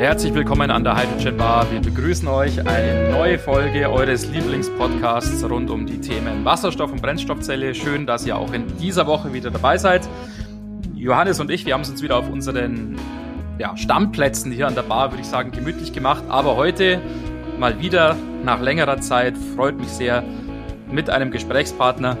Herzlich 0.00 0.32
willkommen 0.32 0.70
an 0.70 0.82
der 0.82 0.96
Hydrogen 0.96 1.36
Bar. 1.36 1.70
Wir 1.70 1.78
begrüßen 1.78 2.26
euch 2.26 2.66
eine 2.66 3.10
neue 3.10 3.38
Folge 3.38 3.90
eures 3.90 4.26
Lieblingspodcasts 4.28 5.44
rund 5.44 5.68
um 5.68 5.84
die 5.84 6.00
Themen 6.00 6.42
Wasserstoff 6.42 6.90
und 6.90 7.02
Brennstoffzelle. 7.02 7.74
Schön, 7.74 8.06
dass 8.06 8.24
ihr 8.24 8.34
auch 8.38 8.50
in 8.54 8.66
dieser 8.78 9.06
Woche 9.06 9.34
wieder 9.34 9.50
dabei 9.50 9.76
seid. 9.76 10.08
Johannes 10.94 11.38
und 11.38 11.50
ich, 11.50 11.66
wir 11.66 11.74
haben 11.74 11.82
es 11.82 11.90
uns 11.90 12.00
wieder 12.00 12.16
auf 12.16 12.30
unseren 12.30 12.96
ja, 13.58 13.76
Stammplätzen 13.76 14.50
hier 14.50 14.68
an 14.68 14.74
der 14.74 14.84
Bar, 14.84 15.12
würde 15.12 15.20
ich 15.20 15.28
sagen, 15.28 15.50
gemütlich 15.50 15.92
gemacht. 15.92 16.24
Aber 16.30 16.56
heute 16.56 17.02
mal 17.58 17.78
wieder 17.78 18.16
nach 18.42 18.62
längerer 18.62 19.02
Zeit 19.02 19.36
freut 19.54 19.76
mich 19.76 19.88
sehr 19.88 20.24
mit 20.90 21.10
einem 21.10 21.30
Gesprächspartner. 21.30 22.16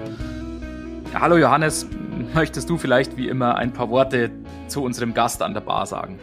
Ja, 1.14 1.20
hallo 1.22 1.38
Johannes, 1.38 1.86
möchtest 2.34 2.68
du 2.68 2.76
vielleicht 2.76 3.16
wie 3.16 3.28
immer 3.28 3.54
ein 3.56 3.72
paar 3.72 3.88
Worte 3.88 4.30
zu 4.68 4.82
unserem 4.82 5.14
Gast 5.14 5.40
an 5.40 5.54
der 5.54 5.62
Bar 5.62 5.86
sagen? 5.86 6.18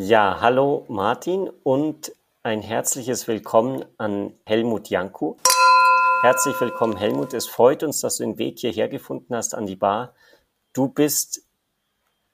Ja, 0.00 0.38
hallo 0.40 0.84
Martin 0.86 1.50
und 1.64 2.12
ein 2.44 2.62
herzliches 2.62 3.26
Willkommen 3.26 3.84
an 3.96 4.32
Helmut 4.46 4.90
Janku. 4.90 5.34
Herzlich 6.22 6.54
willkommen, 6.60 6.96
Helmut. 6.96 7.34
Es 7.34 7.48
freut 7.48 7.82
uns, 7.82 8.00
dass 8.00 8.18
du 8.18 8.22
den 8.22 8.38
Weg 8.38 8.60
hierher 8.60 8.86
gefunden 8.86 9.34
hast 9.34 9.56
an 9.56 9.66
die 9.66 9.74
Bar. 9.74 10.14
Du 10.72 10.86
bist 10.86 11.42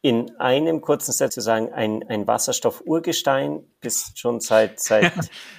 in 0.03 0.37
einem 0.39 0.83
kurzen 0.83 1.13
Satz 1.13 1.33
zu 1.33 1.41
sagen, 1.41 1.73
ein, 1.73 2.07
ein 2.07 2.27
Wasserstoff-Urgestein, 2.27 3.65
bist 3.81 4.19
schon 4.19 4.41
seit, 4.41 4.79
seit 4.79 5.15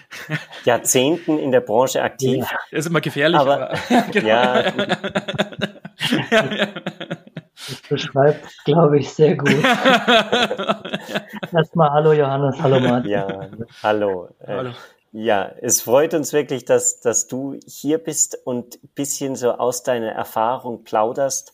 Jahrzehnten 0.63 1.40
in 1.40 1.52
der 1.52 1.62
Branche 1.62 2.04
aktiv. 2.04 2.46
Ja, 2.52 2.60
ist 2.70 2.85
immer 2.85 3.02
gefährlich. 3.02 3.40
Aber, 3.40 3.72
aber 3.72 3.80
genau. 4.12 4.27
ja, 4.27 4.62
ja, 6.29 6.55
ja. 6.55 6.68
Das 7.67 7.81
beschreibt, 7.89 8.45
glaube 8.65 8.99
ich, 8.99 9.09
sehr 9.13 9.35
gut. 9.37 9.49
Erstmal 11.53 11.91
hallo 11.91 12.13
Johannes, 12.13 12.61
hallo 12.61 12.79
Martin. 12.79 13.11
Ja, 13.11 13.49
hallo. 13.81 14.29
Äh, 14.39 14.48
hallo. 14.48 14.71
Ja, 15.11 15.49
es 15.61 15.81
freut 15.81 16.13
uns 16.13 16.33
wirklich, 16.33 16.65
dass, 16.65 16.99
dass 16.99 17.27
du 17.27 17.57
hier 17.65 17.99
bist 17.99 18.37
und 18.43 18.83
ein 18.83 18.89
bisschen 18.95 19.37
so 19.37 19.51
aus 19.51 19.83
deiner 19.83 20.11
Erfahrung 20.11 20.83
plauderst. 20.83 21.53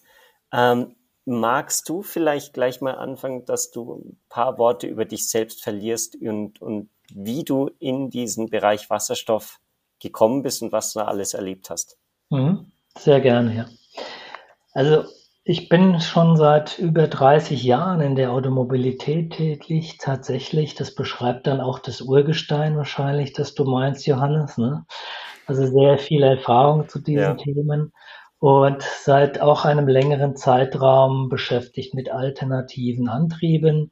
Ähm, 0.51 0.95
magst 1.25 1.87
du 1.87 2.01
vielleicht 2.01 2.53
gleich 2.53 2.81
mal 2.81 2.95
anfangen, 2.95 3.45
dass 3.45 3.69
du 3.69 3.93
ein 3.93 4.19
paar 4.29 4.57
Worte 4.57 4.87
über 4.87 5.05
dich 5.05 5.29
selbst 5.29 5.61
verlierst 5.63 6.15
und, 6.15 6.59
und 6.61 6.89
wie 7.13 7.43
du 7.43 7.69
in 7.77 8.09
diesen 8.09 8.49
Bereich 8.49 8.89
Wasserstoff 8.89 9.59
gekommen 9.99 10.41
bist 10.41 10.63
und 10.63 10.71
was 10.71 10.93
du 10.93 10.99
da 10.99 11.05
alles 11.05 11.35
erlebt 11.35 11.69
hast? 11.69 11.97
Mhm, 12.29 12.71
sehr 12.97 13.21
gerne, 13.21 13.55
ja. 13.55 13.69
Also 14.73 15.05
ich 15.43 15.69
bin 15.69 15.99
schon 15.99 16.37
seit 16.37 16.77
über 16.77 17.07
30 17.07 17.63
Jahren 17.63 18.01
in 18.01 18.15
der 18.15 18.31
Automobilität 18.31 19.33
tätig, 19.33 19.97
tatsächlich. 19.99 20.75
Das 20.75 20.93
beschreibt 20.93 21.47
dann 21.47 21.61
auch 21.61 21.79
das 21.79 22.01
Urgestein 22.01 22.77
wahrscheinlich, 22.77 23.33
das 23.33 23.55
du 23.55 23.65
meinst, 23.65 24.05
Johannes. 24.05 24.57
Ne? 24.57 24.85
Also 25.47 25.65
sehr 25.65 25.97
viel 25.97 26.21
Erfahrung 26.21 26.87
zu 26.87 26.99
diesen 26.99 27.21
ja. 27.21 27.33
Themen 27.33 27.91
und 28.37 28.81
seit 28.81 29.41
auch 29.41 29.65
einem 29.65 29.87
längeren 29.87 30.35
Zeitraum 30.35 31.29
beschäftigt 31.29 31.95
mit 31.95 32.11
alternativen 32.11 33.09
Antrieben. 33.09 33.91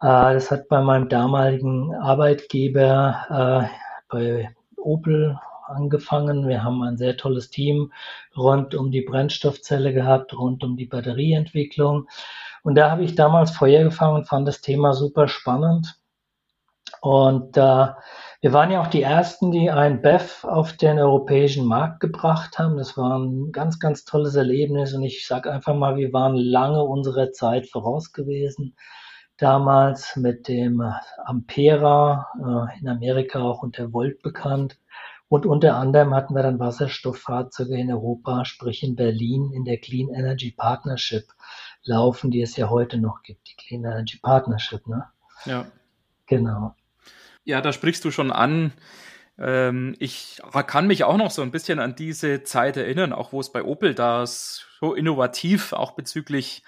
Äh, 0.00 0.34
das 0.34 0.50
hat 0.50 0.68
bei 0.68 0.82
meinem 0.82 1.08
damaligen 1.08 1.94
Arbeitgeber 1.94 3.70
äh, 3.70 3.76
bei 4.08 4.50
Opel 4.76 5.38
angefangen. 5.66 6.48
Wir 6.48 6.62
haben 6.64 6.82
ein 6.82 6.96
sehr 6.96 7.16
tolles 7.16 7.50
Team 7.50 7.92
rund 8.36 8.74
um 8.74 8.90
die 8.90 9.02
Brennstoffzelle 9.02 9.92
gehabt, 9.92 10.34
rund 10.34 10.64
um 10.64 10.76
die 10.76 10.86
Batterieentwicklung. 10.86 12.08
Und 12.62 12.74
da 12.74 12.90
habe 12.90 13.04
ich 13.04 13.14
damals 13.14 13.52
Feuer 13.52 13.84
gefangen 13.84 14.16
und 14.16 14.28
fand 14.28 14.48
das 14.48 14.60
Thema 14.60 14.92
super 14.92 15.28
spannend. 15.28 15.98
Und 17.00 17.56
äh, 17.56 17.86
wir 18.40 18.52
waren 18.52 18.70
ja 18.70 18.80
auch 18.80 18.86
die 18.88 19.02
Ersten, 19.02 19.50
die 19.50 19.70
ein 19.70 20.02
BEF 20.02 20.44
auf 20.44 20.72
den 20.72 20.98
europäischen 20.98 21.66
Markt 21.66 22.00
gebracht 22.00 22.58
haben. 22.58 22.76
Das 22.76 22.96
war 22.96 23.18
ein 23.18 23.52
ganz, 23.52 23.78
ganz 23.78 24.04
tolles 24.04 24.34
Erlebnis. 24.34 24.94
Und 24.94 25.02
ich 25.02 25.26
sage 25.26 25.52
einfach 25.52 25.74
mal, 25.74 25.96
wir 25.96 26.12
waren 26.12 26.36
lange 26.36 26.82
unserer 26.82 27.32
Zeit 27.32 27.68
voraus 27.68 28.12
gewesen. 28.12 28.76
Damals 29.36 30.16
mit 30.16 30.48
dem 30.48 30.82
Ampera, 31.24 32.28
äh, 32.38 32.80
in 32.80 32.88
Amerika 32.88 33.40
auch 33.40 33.62
unter 33.62 33.92
Volt 33.92 34.22
bekannt. 34.22 34.78
Und 35.28 35.44
unter 35.44 35.76
anderem 35.76 36.14
hatten 36.14 36.34
wir 36.34 36.42
dann 36.42 36.60
Wasserstofffahrzeuge 36.60 37.76
in 37.76 37.90
Europa, 37.90 38.44
sprich 38.44 38.82
in 38.82 38.94
Berlin 38.94 39.50
in 39.52 39.64
der 39.64 39.78
Clean 39.78 40.08
Energy 40.08 40.52
Partnership 40.52 41.24
laufen, 41.82 42.30
die 42.30 42.42
es 42.42 42.56
ja 42.56 42.70
heute 42.70 42.98
noch 42.98 43.22
gibt, 43.22 43.48
die 43.48 43.56
Clean 43.56 43.84
Energy 43.84 44.18
Partnership, 44.18 44.86
ne? 44.86 45.06
Ja. 45.44 45.66
Genau. 46.26 46.74
Ja, 47.44 47.60
da 47.60 47.72
sprichst 47.72 48.04
du 48.04 48.10
schon 48.10 48.30
an. 48.30 48.72
Ähm, 49.38 49.94
ich 49.98 50.40
kann 50.66 50.86
mich 50.86 51.04
auch 51.04 51.16
noch 51.16 51.30
so 51.30 51.42
ein 51.42 51.50
bisschen 51.50 51.78
an 51.78 51.94
diese 51.94 52.42
Zeit 52.42 52.76
erinnern, 52.76 53.12
auch 53.12 53.32
wo 53.32 53.40
es 53.40 53.52
bei 53.52 53.62
Opel 53.62 53.94
da 53.94 54.26
so 54.26 54.94
innovativ 54.94 55.72
auch 55.72 55.92
bezüglich 55.92 56.62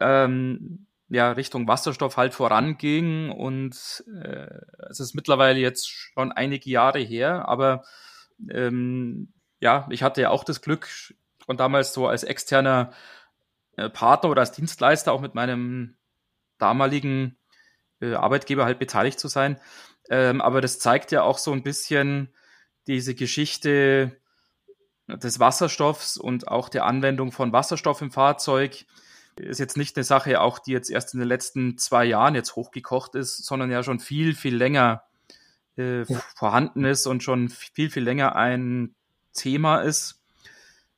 ähm, 0.00 0.86
ja, 1.10 1.32
Richtung 1.32 1.66
Wasserstoff 1.66 2.16
halt 2.16 2.34
voranging 2.34 3.30
und 3.30 4.04
äh, 4.22 4.48
es 4.88 5.00
ist 5.00 5.14
mittlerweile 5.14 5.58
jetzt 5.58 5.88
schon 5.88 6.30
einige 6.30 6.70
Jahre 6.70 7.00
her, 7.00 7.48
aber 7.48 7.84
ähm, 8.48 9.32
ja, 9.58 9.86
ich 9.90 10.02
hatte 10.02 10.22
ja 10.22 10.30
auch 10.30 10.44
das 10.44 10.62
Glück 10.62 10.88
und 11.46 11.58
damals 11.58 11.92
so 11.92 12.06
als 12.06 12.22
externer 12.22 12.92
äh, 13.76 13.90
Partner 13.90 14.30
oder 14.30 14.40
als 14.40 14.52
Dienstleister 14.52 15.12
auch 15.12 15.20
mit 15.20 15.34
meinem 15.34 15.96
damaligen 16.58 17.36
äh, 18.00 18.14
Arbeitgeber 18.14 18.64
halt 18.64 18.78
beteiligt 18.78 19.18
zu 19.18 19.26
sein. 19.26 19.60
Ähm, 20.08 20.40
aber 20.40 20.60
das 20.60 20.78
zeigt 20.78 21.10
ja 21.10 21.22
auch 21.22 21.38
so 21.38 21.52
ein 21.52 21.64
bisschen 21.64 22.32
diese 22.86 23.16
Geschichte 23.16 24.16
des 25.08 25.40
Wasserstoffs 25.40 26.16
und 26.16 26.46
auch 26.46 26.68
der 26.68 26.84
Anwendung 26.84 27.32
von 27.32 27.52
Wasserstoff 27.52 28.00
im 28.00 28.12
Fahrzeug 28.12 28.86
ist 29.40 29.58
jetzt 29.58 29.76
nicht 29.76 29.96
eine 29.96 30.04
Sache 30.04 30.40
auch, 30.40 30.58
die 30.58 30.72
jetzt 30.72 30.90
erst 30.90 31.14
in 31.14 31.20
den 31.20 31.28
letzten 31.28 31.78
zwei 31.78 32.04
Jahren 32.04 32.34
jetzt 32.34 32.56
hochgekocht 32.56 33.14
ist, 33.14 33.44
sondern 33.44 33.70
ja 33.70 33.82
schon 33.82 34.00
viel, 34.00 34.34
viel 34.34 34.56
länger 34.56 35.02
äh, 35.76 36.02
ja. 36.02 36.22
vorhanden 36.34 36.84
ist 36.84 37.06
und 37.06 37.22
schon 37.22 37.48
viel, 37.48 37.90
viel 37.90 38.02
länger 38.02 38.36
ein 38.36 38.94
Thema 39.32 39.80
ist. 39.80 40.20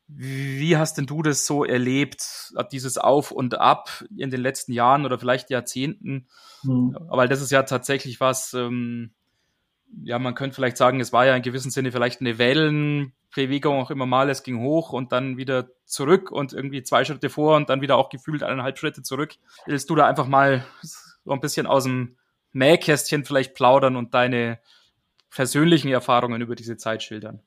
Wie 0.08 0.76
hast 0.76 0.98
denn 0.98 1.06
du 1.06 1.22
das 1.22 1.46
so 1.46 1.64
erlebt, 1.64 2.52
dieses 2.70 2.98
Auf 2.98 3.30
und 3.30 3.58
Ab 3.58 4.04
in 4.14 4.30
den 4.30 4.40
letzten 4.40 4.72
Jahren 4.72 5.06
oder 5.06 5.18
vielleicht 5.18 5.48
Jahrzehnten? 5.48 6.26
Mhm. 6.62 6.96
Weil 7.08 7.28
das 7.28 7.40
ist 7.40 7.50
ja 7.50 7.62
tatsächlich 7.62 8.20
was, 8.20 8.52
ähm, 8.52 9.12
ja, 10.02 10.18
man 10.18 10.34
könnte 10.34 10.54
vielleicht 10.54 10.76
sagen, 10.76 11.00
es 11.00 11.12
war 11.12 11.24
ja 11.24 11.34
in 11.34 11.42
gewissem 11.42 11.70
Sinne 11.70 11.92
vielleicht 11.92 12.20
eine 12.20 12.38
Wellenbewegung 13.34 13.80
auch 13.80 13.90
immer 13.90 14.06
mal, 14.06 14.30
es 14.30 14.42
ging 14.42 14.60
hoch 14.60 14.92
und 14.92 15.12
dann 15.12 15.36
wieder 15.36 15.66
zurück 15.84 16.30
und 16.30 16.52
irgendwie 16.52 16.82
zwei 16.82 17.04
Schritte 17.04 17.30
vor 17.30 17.56
und 17.56 17.68
dann 17.68 17.80
wieder 17.80 17.96
auch 17.96 18.08
gefühlt 18.08 18.42
eineinhalb 18.42 18.78
Schritte 18.78 19.02
zurück. 19.02 19.34
Willst 19.66 19.90
du 19.90 19.94
da 19.94 20.06
einfach 20.06 20.26
mal 20.26 20.64
so 20.82 21.32
ein 21.32 21.40
bisschen 21.40 21.66
aus 21.66 21.84
dem 21.84 22.16
Nähkästchen 22.52 23.24
vielleicht 23.24 23.54
plaudern 23.54 23.96
und 23.96 24.14
deine 24.14 24.58
persönlichen 25.30 25.88
Erfahrungen 25.88 26.42
über 26.42 26.54
diese 26.54 26.76
Zeit 26.76 27.02
schildern? 27.02 27.40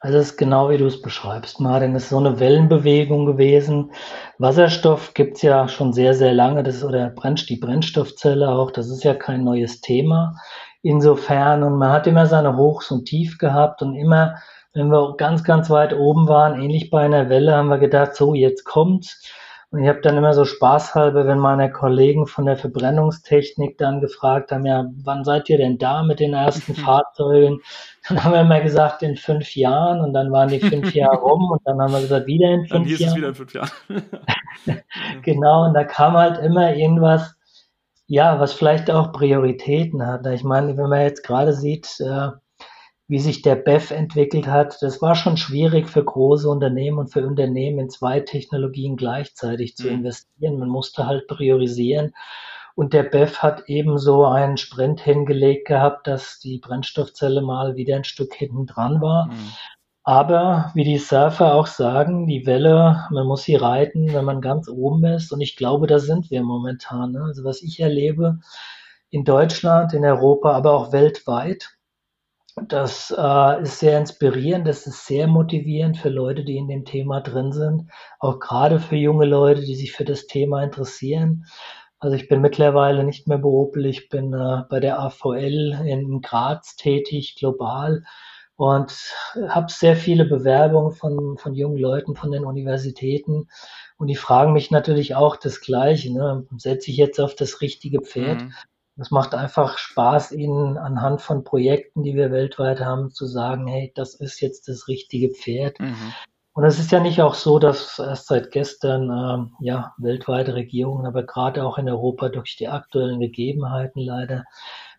Also 0.00 0.18
es 0.18 0.30
ist 0.30 0.36
genau 0.36 0.68
wie 0.68 0.78
du 0.78 0.86
es 0.86 1.00
beschreibst, 1.00 1.60
Martin. 1.60 1.94
Es 1.94 2.04
ist 2.04 2.08
so 2.08 2.18
eine 2.18 2.40
Wellenbewegung 2.40 3.24
gewesen. 3.24 3.92
Wasserstoff 4.38 5.14
gibt's 5.14 5.42
ja 5.42 5.68
schon 5.68 5.92
sehr, 5.92 6.12
sehr 6.14 6.34
lange. 6.34 6.64
Das 6.64 6.76
ist 6.76 6.84
oder 6.84 7.08
brennt 7.08 7.48
die 7.48 7.56
Brennstoffzelle 7.56 8.50
auch. 8.50 8.72
Das 8.72 8.90
ist 8.90 9.04
ja 9.04 9.14
kein 9.14 9.44
neues 9.44 9.80
Thema 9.80 10.34
insofern. 10.82 11.62
Und 11.62 11.78
man 11.78 11.92
hat 11.92 12.06
immer 12.06 12.26
seine 12.26 12.56
Hochs 12.56 12.90
und 12.90 13.06
Tief 13.06 13.38
gehabt 13.38 13.80
und 13.82 13.94
immer, 13.94 14.34
wenn 14.74 14.88
wir 14.88 15.16
ganz, 15.16 15.44
ganz 15.44 15.70
weit 15.70 15.94
oben 15.94 16.28
waren, 16.28 16.60
ähnlich 16.60 16.90
bei 16.90 17.02
einer 17.02 17.28
Welle, 17.28 17.54
haben 17.54 17.68
wir 17.68 17.78
gedacht, 17.78 18.14
so, 18.14 18.34
jetzt 18.34 18.64
kommt's. 18.64 19.22
Und 19.70 19.82
ich 19.82 19.88
habe 19.88 20.02
dann 20.02 20.18
immer 20.18 20.34
so 20.34 20.44
spaßhalber, 20.44 21.26
wenn 21.26 21.38
meine 21.38 21.72
Kollegen 21.72 22.26
von 22.26 22.44
der 22.44 22.58
Verbrennungstechnik 22.58 23.78
dann 23.78 24.02
gefragt 24.02 24.52
haben, 24.52 24.66
ja, 24.66 24.84
wann 25.02 25.24
seid 25.24 25.48
ihr 25.48 25.56
denn 25.56 25.78
da 25.78 26.02
mit 26.02 26.20
den 26.20 26.34
ersten 26.34 26.74
Fahrzeugen? 26.74 27.60
Dann 28.06 28.22
haben 28.22 28.32
wir 28.32 28.42
immer 28.42 28.60
gesagt, 28.60 29.02
in 29.02 29.16
fünf 29.16 29.56
Jahren 29.56 30.02
und 30.02 30.12
dann 30.12 30.30
waren 30.30 30.48
die 30.48 30.60
fünf 30.60 30.92
Jahre 30.94 31.16
rum 31.16 31.50
und 31.50 31.60
dann 31.64 31.80
haben 31.80 31.92
wir 31.92 32.02
gesagt, 32.02 32.26
wieder 32.26 32.50
in 32.50 32.66
fünf 32.66 32.70
Jahren. 32.70 32.82
Dann 32.82 32.84
hieß 32.84 32.98
Jahren. 33.00 33.10
es 33.10 33.16
wieder 33.16 33.28
in 33.28 33.34
fünf 33.34 33.54
Jahren. 33.54 33.70
genau, 35.22 35.64
und 35.64 35.74
da 35.74 35.84
kam 35.84 36.18
halt 36.18 36.38
immer 36.38 36.74
irgendwas, 36.74 37.34
ja, 38.06 38.38
was 38.40 38.52
vielleicht 38.52 38.90
auch 38.90 39.12
Prioritäten 39.12 40.06
hat. 40.06 40.26
Ich 40.26 40.44
meine, 40.44 40.76
wenn 40.76 40.90
man 40.90 41.00
jetzt 41.00 41.24
gerade 41.24 41.54
sieht, 41.54 41.98
äh, 42.00 42.28
wie 43.12 43.18
sich 43.18 43.42
der 43.42 43.56
BEF 43.56 43.90
entwickelt 43.90 44.46
hat, 44.46 44.80
das 44.80 45.02
war 45.02 45.14
schon 45.14 45.36
schwierig 45.36 45.86
für 45.90 46.02
große 46.02 46.48
Unternehmen 46.48 46.96
und 46.96 47.08
für 47.08 47.26
Unternehmen 47.26 47.78
in 47.78 47.90
zwei 47.90 48.20
Technologien 48.20 48.96
gleichzeitig 48.96 49.76
zu 49.76 49.88
mhm. 49.88 49.96
investieren. 49.96 50.58
Man 50.58 50.70
musste 50.70 51.06
halt 51.06 51.26
priorisieren. 51.26 52.14
Und 52.74 52.94
der 52.94 53.02
BEF 53.02 53.40
hat 53.42 53.64
ebenso 53.66 54.24
einen 54.24 54.56
Sprint 54.56 54.98
hingelegt 55.02 55.68
gehabt, 55.68 56.06
dass 56.06 56.38
die 56.38 56.56
Brennstoffzelle 56.56 57.42
mal 57.42 57.76
wieder 57.76 57.96
ein 57.96 58.04
Stück 58.04 58.32
hinten 58.32 58.64
dran 58.64 59.02
war. 59.02 59.26
Mhm. 59.26 59.52
Aber 60.04 60.70
wie 60.74 60.84
die 60.84 60.96
Surfer 60.96 61.54
auch 61.54 61.66
sagen, 61.66 62.26
die 62.26 62.46
Welle, 62.46 63.06
man 63.10 63.26
muss 63.26 63.42
sie 63.42 63.56
reiten, 63.56 64.14
wenn 64.14 64.24
man 64.24 64.40
ganz 64.40 64.70
oben 64.70 65.04
ist. 65.04 65.32
Und 65.32 65.42
ich 65.42 65.56
glaube, 65.56 65.86
da 65.86 65.98
sind 65.98 66.30
wir 66.30 66.42
momentan. 66.42 67.12
Ne? 67.12 67.24
Also 67.24 67.44
was 67.44 67.60
ich 67.60 67.78
erlebe, 67.78 68.38
in 69.10 69.24
Deutschland, 69.24 69.92
in 69.92 70.02
Europa, 70.02 70.52
aber 70.52 70.72
auch 70.72 70.92
weltweit. 70.92 71.76
Das 72.56 73.14
äh, 73.16 73.62
ist 73.62 73.78
sehr 73.78 73.98
inspirierend, 73.98 74.66
das 74.66 74.86
ist 74.86 75.06
sehr 75.06 75.26
motivierend 75.26 75.96
für 75.96 76.10
Leute, 76.10 76.44
die 76.44 76.58
in 76.58 76.68
dem 76.68 76.84
Thema 76.84 77.20
drin 77.22 77.50
sind, 77.50 77.90
auch 78.18 78.40
gerade 78.40 78.78
für 78.78 78.96
junge 78.96 79.24
Leute, 79.24 79.62
die 79.62 79.74
sich 79.74 79.92
für 79.92 80.04
das 80.04 80.26
Thema 80.26 80.62
interessieren. 80.62 81.46
Also 81.98 82.14
ich 82.14 82.28
bin 82.28 82.42
mittlerweile 82.42 83.04
nicht 83.04 83.26
mehr 83.26 83.38
beruflich, 83.38 84.00
ich 84.00 84.08
bin 84.10 84.34
äh, 84.34 84.64
bei 84.68 84.80
der 84.80 85.00
AVL 85.00 85.82
in 85.86 86.20
Graz 86.20 86.76
tätig, 86.76 87.36
global 87.38 88.04
und 88.56 88.92
habe 89.48 89.72
sehr 89.72 89.96
viele 89.96 90.26
Bewerbungen 90.26 90.92
von, 90.92 91.38
von 91.38 91.54
jungen 91.54 91.78
Leuten 91.78 92.16
von 92.16 92.30
den 92.30 92.44
Universitäten 92.44 93.48
und 93.96 94.08
die 94.08 94.16
fragen 94.16 94.52
mich 94.52 94.70
natürlich 94.70 95.14
auch 95.14 95.36
das 95.36 95.60
Gleiche. 95.60 96.12
Ne? 96.12 96.46
Setze 96.58 96.90
ich 96.90 96.98
jetzt 96.98 97.18
auf 97.18 97.34
das 97.34 97.62
richtige 97.62 98.02
Pferd? 98.02 98.42
Mhm. 98.42 98.52
Es 98.96 99.10
macht 99.10 99.34
einfach 99.34 99.78
Spaß, 99.78 100.32
ihnen 100.32 100.76
anhand 100.76 101.22
von 101.22 101.44
Projekten, 101.44 102.02
die 102.02 102.14
wir 102.14 102.30
weltweit 102.30 102.80
haben, 102.80 103.10
zu 103.10 103.26
sagen, 103.26 103.66
hey, 103.66 103.92
das 103.94 104.14
ist 104.14 104.40
jetzt 104.40 104.68
das 104.68 104.86
richtige 104.86 105.30
Pferd. 105.30 105.80
Mhm. 105.80 106.12
Und 106.54 106.64
es 106.64 106.78
ist 106.78 106.92
ja 106.92 107.00
nicht 107.00 107.22
auch 107.22 107.34
so, 107.34 107.58
dass 107.58 107.98
erst 107.98 108.26
seit 108.26 108.50
gestern 108.50 109.04
ähm, 109.10 109.56
ja 109.60 109.94
weltweite 109.96 110.54
Regierungen, 110.54 111.06
aber 111.06 111.22
gerade 111.22 111.64
auch 111.64 111.78
in 111.78 111.88
Europa 111.88 112.28
durch 112.28 112.56
die 112.56 112.68
aktuellen 112.68 113.20
Gegebenheiten 113.20 114.00
leider 114.00 114.44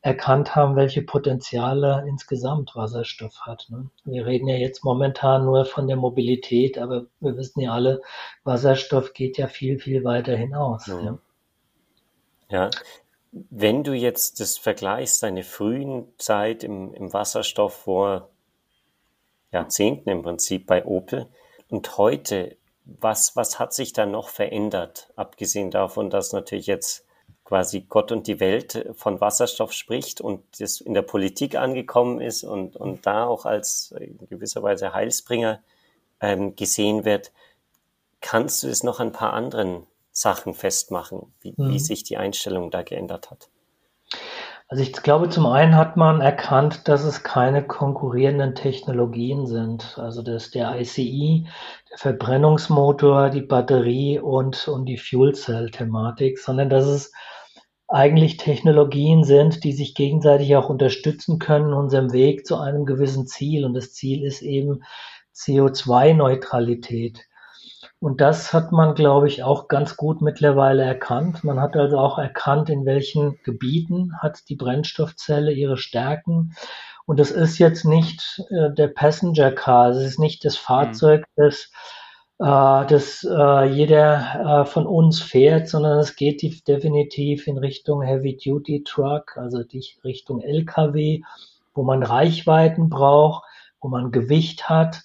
erkannt 0.02 0.56
haben, 0.56 0.76
welche 0.76 1.04
Potenziale 1.04 2.04
insgesamt 2.08 2.76
Wasserstoff 2.76 3.40
hat. 3.42 3.68
Ne? 3.70 3.90
Wir 4.04 4.26
reden 4.26 4.48
ja 4.48 4.56
jetzt 4.56 4.84
momentan 4.84 5.46
nur 5.46 5.66
von 5.66 5.88
der 5.88 5.96
Mobilität, 5.96 6.80
aber 6.80 7.06
wir 7.20 7.38
wissen 7.38 7.62
ja 7.62 7.72
alle, 7.72 8.02
Wasserstoff 8.44 9.14
geht 9.14 9.38
ja 9.38 9.48
viel, 9.48 9.78
viel 9.80 10.04
weiter 10.04 10.36
hinaus. 10.36 10.88
Ja, 10.88 11.00
ja. 11.00 11.20
ja. 12.50 12.70
Wenn 13.34 13.84
du 13.84 13.94
jetzt 13.94 14.40
das 14.40 14.58
vergleichst, 14.58 15.24
deine 15.24 15.44
frühen 15.44 16.14
Zeit 16.18 16.64
im, 16.64 16.94
im 16.94 17.12
Wasserstoff 17.14 17.74
vor 17.74 18.30
Jahrzehnten 19.52 20.10
im 20.10 20.22
Prinzip 20.22 20.68
bei 20.68 20.86
Opel, 20.86 21.28
und 21.70 21.98
heute, 21.98 22.56
was, 22.86 23.36
was 23.36 23.58
hat 23.58 23.74
sich 23.74 23.94
da 23.94 24.06
noch 24.06 24.30
verändert? 24.30 25.12
Abgesehen 25.16 25.72
davon, 25.72 26.12
dass 26.12 26.34
natürlich 26.34 26.68
jetzt 26.68 27.04
quasi 27.46 27.82
Gott 27.82 28.12
und 28.12 28.28
die 28.28 28.40
Welt 28.40 28.92
von 28.94 29.20
Wasserstoff 29.20 29.74
spricht 29.74 30.22
und 30.22 30.44
das 30.60 30.82
in 30.82 30.94
der 30.94 31.02
Politik 31.02 31.56
angekommen 31.56 32.22
ist 32.22 32.44
und, 32.44 32.76
und 32.76 33.08
da 33.08 33.26
auch 33.26 33.46
als 33.46 33.94
in 34.00 34.20
gewisser 34.30 34.62
Weise 34.62 34.94
Heilsbringer 34.94 35.64
ähm, 36.22 36.56
gesehen 36.56 37.06
wird. 37.06 37.32
Kannst 38.22 38.62
du 38.62 38.68
es 38.68 38.84
noch 38.84 39.00
ein 39.00 39.12
paar 39.12 39.34
anderen 39.34 39.88
Sachen 40.14 40.54
festmachen, 40.54 41.34
wie, 41.42 41.54
mhm. 41.58 41.72
wie 41.72 41.80
sich 41.80 42.04
die 42.04 42.18
Einstellung 42.18 42.72
da 42.72 42.84
geändert 42.84 43.32
hat? 43.32 43.50
Also 44.68 44.82
ich 44.82 44.94
glaube, 44.94 45.30
zum 45.30 45.46
einen 45.46 45.76
hat 45.76 45.98
man 45.98 46.22
erkannt, 46.22 46.88
dass 46.88 47.04
es 47.04 47.24
keine 47.24 47.64
konkurrierenden 47.64 48.56
Technologien 48.56 49.46
sind. 49.46 50.00
Also 50.00 50.22
dass 50.22 50.52
der 50.52 50.80
ICE, 50.80 51.46
der 51.92 51.98
Verbrennungsmotor, 51.98 53.30
die 53.30 53.42
Batterie 53.42 54.20
und, 54.20 54.68
und 54.68 54.86
die 54.86 54.98
Fuel 54.98 55.36
Cell 55.36 55.70
Thematik, 55.70 56.40
sondern 56.40 56.70
dass 56.70 56.86
es 56.86 57.12
eigentlich 57.88 58.38
Technologien 58.38 59.24
sind, 59.24 59.64
die 59.64 59.74
sich 59.74 59.94
gegenseitig 59.94 60.56
auch 60.56 60.70
unterstützen 60.70 61.38
können 61.38 61.68
in 61.68 61.74
unserem 61.74 62.12
Weg 62.12 62.48
zu 62.48 62.58
einem 62.58 62.86
gewissen 62.86 63.28
Ziel. 63.28 63.66
Und 63.66 63.76
das 63.76 63.94
Ziel 63.94 64.24
ist 64.24 64.42
eben 64.42 64.84
CO2-Neutralität. 65.36 67.20
Und 68.04 68.20
das 68.20 68.52
hat 68.52 68.74
man, 68.74 68.96
glaube 68.96 69.30
ich, 69.30 69.44
auch 69.44 69.70
ganz 69.70 69.96
gut 69.96 70.22
mittlerweile 70.22 70.84
erkannt. 70.84 71.46
Man 71.46 71.62
hat 71.62 71.78
also 71.78 71.98
auch 72.00 72.18
erkannt, 72.18 72.70
in 72.70 72.86
welchen 72.86 73.40
Gebieten 73.44 74.12
hat 74.20 74.50
die 74.50 74.58
Brennstoffzelle 74.58 75.54
ihre 75.54 75.78
Stärken. 75.78 76.54
Und 77.06 77.22
es 77.22 77.32
ist 77.32 77.60
jetzt 77.60 77.86
nicht 77.86 78.44
äh, 78.50 78.74
der 78.74 78.90
Passenger 78.90 79.54
Car, 79.54 79.92
es 79.92 80.04
ist 80.04 80.20
nicht 80.20 80.44
das 80.44 80.58
Fahrzeug, 80.58 81.22
mhm. 81.38 81.44
das, 81.44 81.72
äh, 82.40 82.86
das 82.88 83.24
äh, 83.24 83.70
jeder 83.70 84.64
äh, 84.64 84.66
von 84.66 84.86
uns 84.86 85.22
fährt, 85.22 85.70
sondern 85.70 85.98
es 86.00 86.18
geht 86.18 86.68
definitiv 86.68 87.48
in 87.48 87.58
Richtung 87.58 88.02
Heavy 88.02 88.36
Duty 88.36 88.84
Truck, 88.84 89.38
also 89.38 89.64
die 89.64 89.82
Richtung 90.04 90.42
LKW, 90.42 91.22
wo 91.74 91.84
man 91.84 92.04
Reichweiten 92.04 92.90
braucht, 92.90 93.46
wo 93.80 93.88
man 93.88 94.12
Gewicht 94.12 94.68
hat 94.68 95.04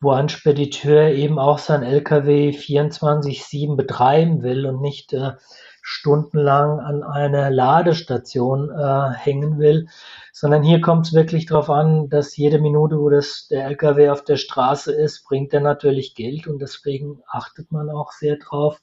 wo 0.00 0.12
ein 0.12 0.28
Spediteur 0.28 1.08
eben 1.08 1.38
auch 1.38 1.58
sein 1.58 1.82
LKW 1.82 2.52
24/7 2.52 3.76
betreiben 3.76 4.42
will 4.42 4.66
und 4.66 4.80
nicht 4.80 5.12
äh, 5.12 5.32
stundenlang 5.82 6.80
an 6.80 7.02
einer 7.02 7.50
Ladestation 7.50 8.70
äh, 8.70 9.10
hängen 9.14 9.58
will, 9.58 9.88
sondern 10.32 10.62
hier 10.62 10.80
kommt 10.82 11.06
es 11.06 11.14
wirklich 11.14 11.46
darauf 11.46 11.70
an, 11.70 12.10
dass 12.10 12.36
jede 12.36 12.60
Minute, 12.60 12.98
wo 12.98 13.08
das, 13.08 13.48
der 13.50 13.64
LKW 13.64 14.10
auf 14.10 14.22
der 14.22 14.36
Straße 14.36 14.92
ist, 14.92 15.24
bringt 15.24 15.54
er 15.54 15.60
natürlich 15.60 16.14
Geld 16.14 16.46
und 16.46 16.60
deswegen 16.60 17.22
achtet 17.26 17.72
man 17.72 17.88
auch 17.88 18.12
sehr 18.12 18.36
drauf, 18.36 18.80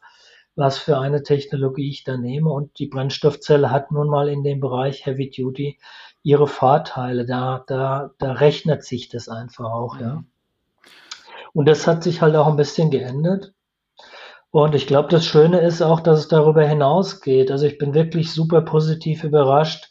was 0.55 0.77
für 0.79 0.97
eine 0.97 1.21
Technologie 1.21 1.89
ich 1.89 2.03
da 2.03 2.17
nehme 2.17 2.49
und 2.49 2.79
die 2.79 2.87
Brennstoffzelle 2.87 3.71
hat 3.71 3.91
nun 3.91 4.09
mal 4.09 4.27
in 4.27 4.43
dem 4.43 4.59
Bereich 4.59 5.05
Heavy 5.05 5.29
Duty 5.29 5.77
ihre 6.23 6.47
Vorteile. 6.47 7.25
Da, 7.25 7.63
da, 7.67 8.11
da 8.17 8.31
rechnet 8.31 8.83
sich 8.83 9.09
das 9.09 9.29
einfach 9.29 9.65
auch, 9.65 9.99
ja. 9.99 10.23
Und 11.55 11.69
das 11.69 11.87
hat 11.87 12.03
sich 12.03 12.21
halt 12.21 12.35
auch 12.35 12.47
ein 12.47 12.57
bisschen 12.57 12.91
geändert. 12.91 13.53
Und 14.51 14.75
ich 14.75 14.87
glaube, 14.87 15.07
das 15.07 15.25
Schöne 15.25 15.61
ist 15.61 15.81
auch, 15.81 16.01
dass 16.01 16.19
es 16.19 16.27
darüber 16.27 16.65
hinausgeht. 16.65 17.49
Also 17.49 17.65
ich 17.65 17.77
bin 17.77 17.93
wirklich 17.93 18.33
super 18.33 18.61
positiv 18.61 19.23
überrascht, 19.23 19.89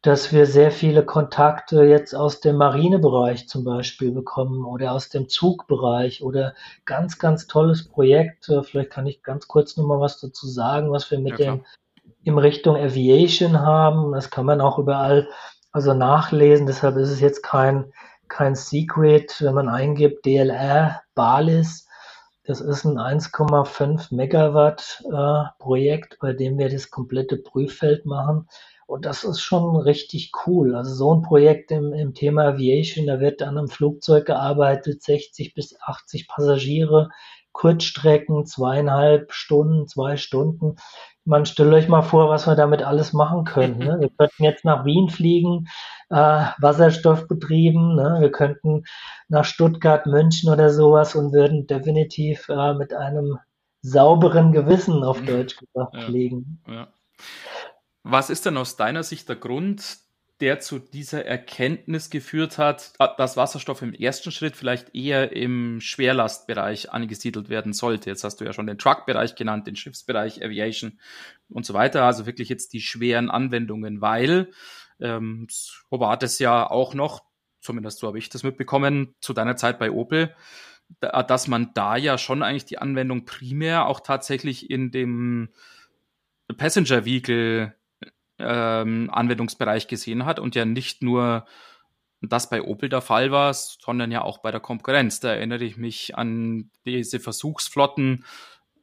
dass 0.00 0.32
wir 0.32 0.46
sehr 0.46 0.70
viele 0.70 1.04
Kontakte 1.04 1.82
jetzt 1.82 2.14
aus 2.14 2.40
dem 2.40 2.56
Marinebereich 2.56 3.48
zum 3.48 3.64
Beispiel 3.64 4.12
bekommen 4.12 4.64
oder 4.64 4.92
aus 4.92 5.08
dem 5.08 5.28
Zugbereich 5.28 6.22
oder 6.22 6.54
ganz, 6.84 7.18
ganz 7.18 7.48
tolles 7.48 7.88
Projekt. 7.88 8.48
Vielleicht 8.62 8.90
kann 8.90 9.06
ich 9.08 9.24
ganz 9.24 9.48
kurz 9.48 9.76
nochmal 9.76 9.98
was 9.98 10.20
dazu 10.20 10.46
sagen, 10.46 10.92
was 10.92 11.10
wir 11.10 11.18
mit 11.18 11.40
ja, 11.40 11.56
dem 11.56 11.64
in 12.22 12.38
Richtung 12.38 12.76
Aviation 12.76 13.60
haben. 13.60 14.12
Das 14.12 14.30
kann 14.30 14.46
man 14.46 14.60
auch 14.60 14.78
überall 14.78 15.28
also 15.72 15.94
nachlesen. 15.94 16.66
Deshalb 16.66 16.96
ist 16.96 17.10
es 17.10 17.20
jetzt 17.20 17.42
kein 17.42 17.92
kein 18.32 18.54
Secret, 18.54 19.36
wenn 19.40 19.54
man 19.54 19.68
eingibt 19.68 20.24
DLR 20.24 21.02
Balis. 21.14 21.86
Das 22.44 22.60
ist 22.60 22.84
ein 22.84 22.98
1,5 22.98 24.12
Megawatt 24.12 25.04
äh, 25.04 25.44
Projekt, 25.58 26.18
bei 26.20 26.32
dem 26.32 26.58
wir 26.58 26.68
das 26.68 26.90
komplette 26.90 27.36
Prüffeld 27.36 28.04
machen. 28.06 28.48
Und 28.86 29.04
das 29.04 29.22
ist 29.22 29.40
schon 29.40 29.76
richtig 29.76 30.32
cool. 30.46 30.74
Also 30.74 30.94
so 30.94 31.14
ein 31.14 31.22
Projekt 31.22 31.70
im, 31.70 31.92
im 31.92 32.14
Thema 32.14 32.44
Aviation, 32.44 33.06
da 33.06 33.20
wird 33.20 33.42
an 33.42 33.58
einem 33.58 33.68
Flugzeug 33.68 34.26
gearbeitet, 34.26 35.02
60 35.02 35.54
bis 35.54 35.76
80 35.80 36.26
Passagiere, 36.26 37.10
Kurzstrecken, 37.52 38.46
zweieinhalb 38.46 39.32
Stunden, 39.32 39.86
zwei 39.86 40.16
Stunden. 40.16 40.76
Man 41.24 41.46
stellt 41.46 41.72
euch 41.72 41.88
mal 41.88 42.02
vor, 42.02 42.28
was 42.28 42.46
wir 42.46 42.56
damit 42.56 42.82
alles 42.82 43.12
machen 43.12 43.44
können. 43.44 43.78
Ne? 43.78 43.98
Wir 44.00 44.10
könnten 44.10 44.42
jetzt 44.42 44.64
nach 44.64 44.84
Wien 44.84 45.08
fliegen, 45.08 45.68
äh, 46.12 46.44
wasserstoffbetrieben. 46.58 47.96
Ne? 47.96 48.18
Wir 48.20 48.30
könnten 48.30 48.84
nach 49.28 49.44
Stuttgart, 49.44 50.06
München 50.06 50.52
oder 50.52 50.68
sowas 50.70 51.14
und 51.14 51.32
würden 51.32 51.66
definitiv 51.66 52.48
äh, 52.48 52.74
mit 52.74 52.92
einem 52.92 53.38
sauberen 53.80 54.52
Gewissen 54.52 55.02
auf 55.02 55.22
Deutsch 55.22 55.56
gesagt 55.56 55.94
ja, 55.94 56.00
fliegen. 56.02 56.62
Ja. 56.68 56.88
Was 58.02 58.30
ist 58.30 58.46
denn 58.46 58.56
aus 58.56 58.76
deiner 58.76 59.02
Sicht 59.02 59.28
der 59.28 59.36
Grund, 59.36 59.98
der 60.40 60.60
zu 60.60 60.80
dieser 60.80 61.24
Erkenntnis 61.24 62.10
geführt 62.10 62.58
hat, 62.58 62.92
dass 63.16 63.36
Wasserstoff 63.36 63.80
im 63.80 63.94
ersten 63.94 64.32
Schritt 64.32 64.56
vielleicht 64.56 64.94
eher 64.94 65.34
im 65.34 65.80
Schwerlastbereich 65.80 66.90
angesiedelt 66.90 67.48
werden 67.48 67.72
sollte. 67.72 68.10
Jetzt 68.10 68.24
hast 68.24 68.40
du 68.40 68.44
ja 68.44 68.52
schon 68.52 68.66
den 68.66 68.76
Truck-Bereich 68.76 69.36
genannt, 69.36 69.68
den 69.68 69.76
Schiffsbereich, 69.76 70.44
Aviation 70.44 70.98
und 71.48 71.64
so 71.64 71.74
weiter. 71.74 72.02
Also 72.04 72.26
wirklich 72.26 72.48
jetzt 72.48 72.72
die 72.72 72.80
schweren 72.80 73.30
Anwendungen, 73.30 74.00
weil 74.00 74.50
ähm, 75.02 75.46
so 75.50 75.74
war 75.90 76.16
das 76.16 76.38
ja 76.38 76.70
auch 76.70 76.94
noch, 76.94 77.22
zumindest 77.60 77.98
so 77.98 78.06
habe 78.06 78.18
ich 78.18 78.28
das 78.28 78.42
mitbekommen, 78.42 79.14
zu 79.20 79.32
deiner 79.32 79.56
Zeit 79.56 79.78
bei 79.78 79.90
Opel, 79.90 80.34
da, 81.00 81.22
dass 81.22 81.48
man 81.48 81.72
da 81.74 81.96
ja 81.96 82.18
schon 82.18 82.42
eigentlich 82.42 82.64
die 82.64 82.78
Anwendung 82.78 83.24
primär 83.24 83.86
auch 83.86 84.00
tatsächlich 84.00 84.70
in 84.70 84.90
dem 84.90 85.50
Passenger 86.56 87.04
Vehicle 87.04 87.74
ähm, 88.38 89.10
Anwendungsbereich 89.12 89.88
gesehen 89.88 90.24
hat 90.24 90.38
und 90.38 90.54
ja 90.54 90.64
nicht 90.64 91.02
nur 91.02 91.46
das 92.20 92.48
bei 92.48 92.62
Opel 92.62 92.88
der 92.88 93.00
Fall 93.00 93.32
war, 93.32 93.52
sondern 93.52 94.12
ja 94.12 94.22
auch 94.22 94.38
bei 94.38 94.50
der 94.50 94.60
Konkurrenz. 94.60 95.20
Da 95.20 95.32
erinnere 95.32 95.64
ich 95.64 95.76
mich 95.76 96.16
an 96.16 96.70
diese 96.84 97.20
Versuchsflotten 97.20 98.24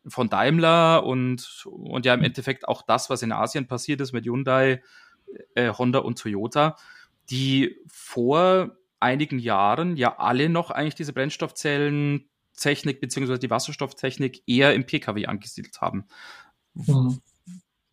von 0.08 0.30
Daimler 0.30 1.06
und, 1.06 1.66
und 1.66 2.06
ja 2.06 2.14
im 2.14 2.24
Endeffekt 2.24 2.68
auch 2.68 2.82
das, 2.82 3.10
was 3.10 3.22
in 3.22 3.32
Asien 3.32 3.68
passiert 3.68 4.02
ist 4.02 4.12
mit 4.12 4.26
Hyundai, 4.26 4.82
äh, 5.56 5.72
Honda 5.72 6.00
und 6.00 6.20
Toyota, 6.20 6.76
die 7.30 7.78
vor 7.88 8.76
einigen 9.00 9.40
Jahren 9.40 9.96
ja 9.96 10.18
alle 10.18 10.50
noch 10.50 10.72
eigentlich 10.72 10.96
diese 10.96 11.14
Brennstoffzellentechnik 11.14 13.00
beziehungsweise 13.00 13.40
die 13.40 13.50
Wasserstofftechnik 13.50 14.44
eher 14.48 14.74
im 14.74 14.86
Pkw 14.86 15.26
angesiedelt 15.26 15.80
haben. 15.82 16.06
Mhm. 16.74 17.22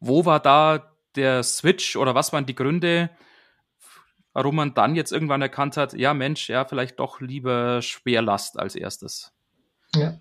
Wo 0.00 0.24
war 0.24 0.40
da 0.40 0.92
der 1.14 1.42
Switch 1.42 1.96
oder 1.96 2.14
was 2.14 2.32
waren 2.32 2.46
die 2.46 2.54
Gründe, 2.54 3.10
warum 4.32 4.56
man 4.56 4.74
dann 4.74 4.94
jetzt 4.94 5.12
irgendwann 5.12 5.42
erkannt 5.42 5.76
hat, 5.76 5.94
ja 5.94 6.12
Mensch, 6.12 6.48
ja, 6.48 6.64
vielleicht 6.64 6.98
doch 6.98 7.20
lieber 7.20 7.80
Schwerlast 7.82 8.58
als 8.58 8.74
erstes? 8.74 9.32
Ja. 9.94 10.18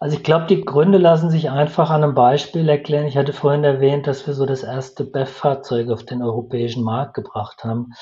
Also 0.00 0.16
ich 0.16 0.22
glaube, 0.22 0.46
die 0.46 0.64
Gründe 0.64 0.98
lassen 0.98 1.28
sich 1.30 1.50
einfach 1.50 1.90
an 1.90 2.04
einem 2.04 2.14
Beispiel 2.14 2.68
erklären. 2.68 3.06
Ich 3.06 3.16
hatte 3.16 3.32
vorhin 3.32 3.64
erwähnt, 3.64 4.06
dass 4.06 4.26
wir 4.26 4.34
so 4.34 4.46
das 4.46 4.62
erste 4.62 5.04
BEF-Fahrzeug 5.04 5.90
auf 5.90 6.04
den 6.04 6.22
europäischen 6.22 6.84
Markt 6.84 7.14
gebracht 7.14 7.64
haben. 7.64 7.92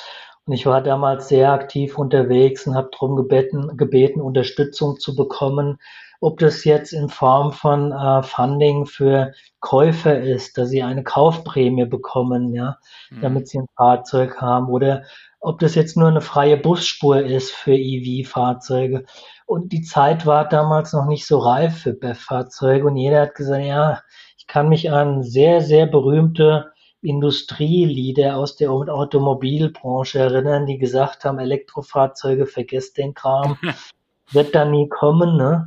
Und 0.47 0.53
ich 0.53 0.65
war 0.65 0.81
damals 0.81 1.29
sehr 1.29 1.53
aktiv 1.53 1.99
unterwegs 1.99 2.67
und 2.67 2.77
habe 2.77 2.89
darum 2.93 3.17
gebeten, 3.17 3.77
gebeten, 3.77 4.21
Unterstützung 4.21 4.99
zu 4.99 5.17
bekommen, 5.17 5.79
ob 6.21 6.39
das 6.39 6.65
jetzt 6.65 6.93
in 6.93 7.09
Form 7.09 7.53
von 7.53 7.93
äh, 7.93 8.23
Funding 8.23 8.87
für 8.87 9.33
Käufer 9.61 10.19
ist, 10.19 10.57
dass 10.57 10.71
sie 10.71 10.83
eine 10.83 11.03
Kaufprämie 11.03 11.87
bekommen, 11.87 12.55
ja, 12.55 12.79
mhm. 13.11 13.21
damit 13.21 13.49
sie 13.49 13.59
ein 13.59 13.69
Fahrzeug 13.77 14.41
haben, 14.41 14.69
oder 14.69 15.03
ob 15.41 15.59
das 15.59 15.75
jetzt 15.75 15.97
nur 15.97 16.09
eine 16.09 16.21
freie 16.21 16.57
Busspur 16.57 17.21
ist 17.21 17.51
für 17.51 17.75
EV-Fahrzeuge. 17.75 19.05
Und 19.47 19.73
die 19.73 19.83
Zeit 19.83 20.27
war 20.27 20.49
damals 20.49 20.93
noch 20.93 21.07
nicht 21.07 21.27
so 21.27 21.39
reif 21.39 21.79
für 21.79 21.93
BEF-Fahrzeuge 21.93 22.87
und 22.87 22.97
jeder 22.97 23.23
hat 23.23 23.35
gesagt, 23.35 23.65
ja, 23.65 24.01
ich 24.39 24.47
kann 24.47 24.69
mich 24.69 24.91
an 24.91 25.23
sehr, 25.23 25.61
sehr 25.61 25.87
berühmte 25.87 26.73
Industrielieder 27.07 28.37
aus 28.37 28.57
der 28.57 28.71
Automobilbranche 28.71 30.19
erinnern, 30.19 30.67
die 30.67 30.79
gesagt 30.79 31.25
haben, 31.25 31.39
Elektrofahrzeuge, 31.39 32.47
vergesst 32.47 32.99
den 32.99 33.15
Kram, 33.15 33.57
wird 34.33 34.55
da 34.55 34.65
nie 34.65 34.89
kommen. 34.89 35.37
Ne? 35.37 35.67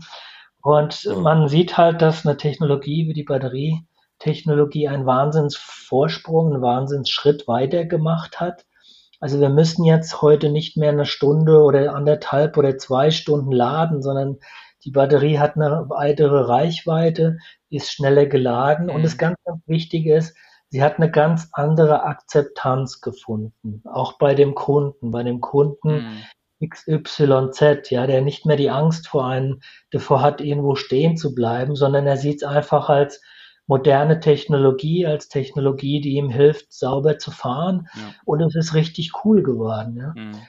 Und 0.62 1.05
man 1.22 1.48
sieht 1.48 1.77
halt, 1.77 2.01
dass 2.01 2.25
eine 2.25 2.36
Technologie 2.36 3.08
wie 3.08 3.13
die 3.13 3.24
Batterietechnologie 3.24 4.89
einen 4.89 5.05
Wahnsinnsvorsprung, 5.05 6.53
einen 6.53 6.62
Wahnsinnsschritt 6.62 7.48
weiter 7.48 7.86
gemacht 7.86 8.39
hat. 8.39 8.65
Also 9.22 9.39
wir 9.39 9.50
müssen 9.50 9.86
jetzt 9.86 10.22
heute 10.22 10.50
nicht 10.50 10.77
mehr 10.77 10.91
eine 10.91 11.05
Stunde 11.05 11.62
oder 11.62 11.96
anderthalb 11.96 12.58
oder 12.58 12.77
zwei 12.77 13.12
Stunden 13.12 13.51
laden, 13.51 14.01
sondern 14.01 14.39
die 14.86 14.91
Batterie 14.91 15.39
hat 15.39 15.55
eine 15.55 15.86
weitere 15.89 16.41
Reichweite, 16.41 17.38
ist 17.69 17.91
schneller 17.91 18.25
geladen 18.25 18.88
mhm. 18.88 18.96
und 18.96 19.03
das 19.03 19.17
ganz, 19.17 19.38
ganz 19.46 19.62
Wichtige 19.67 20.15
ist, 20.15 20.36
sie 20.69 20.83
hat 20.83 20.97
eine 20.97 21.11
ganz 21.11 21.49
andere 21.53 22.03
Akzeptanz 22.03 23.01
gefunden, 23.01 23.81
auch 23.85 24.13
bei 24.17 24.35
dem 24.35 24.55
Kunden, 24.55 25.11
bei 25.11 25.23
dem 25.23 25.41
Kunden 25.41 26.23
mhm. 26.61 26.67
XYZ, 26.67 27.89
ja, 27.89 28.05
der 28.05 28.21
nicht 28.21 28.45
mehr 28.45 28.57
die 28.57 28.69
Angst 28.69 29.07
vor 29.07 29.25
einem 29.25 29.61
davor 29.91 30.21
hat, 30.21 30.41
irgendwo 30.41 30.75
stehen 30.75 31.15
zu 31.17 31.33
bleiben, 31.33 31.75
sondern 31.75 32.05
er 32.05 32.17
sieht 32.17 32.41
es 32.41 32.47
einfach 32.47 32.89
als 32.89 33.21
moderne 33.65 34.19
Technologie, 34.19 35.05
als 35.05 35.29
Technologie, 35.29 36.01
die 36.01 36.15
ihm 36.15 36.29
hilft, 36.29 36.73
sauber 36.73 37.19
zu 37.19 37.31
fahren. 37.31 37.88
Ja. 37.95 38.13
Und 38.25 38.41
es 38.41 38.55
ist 38.55 38.73
richtig 38.73 39.11
cool 39.23 39.43
geworden. 39.43 39.95
Ja. 39.95 40.13
Mhm. 40.15 40.41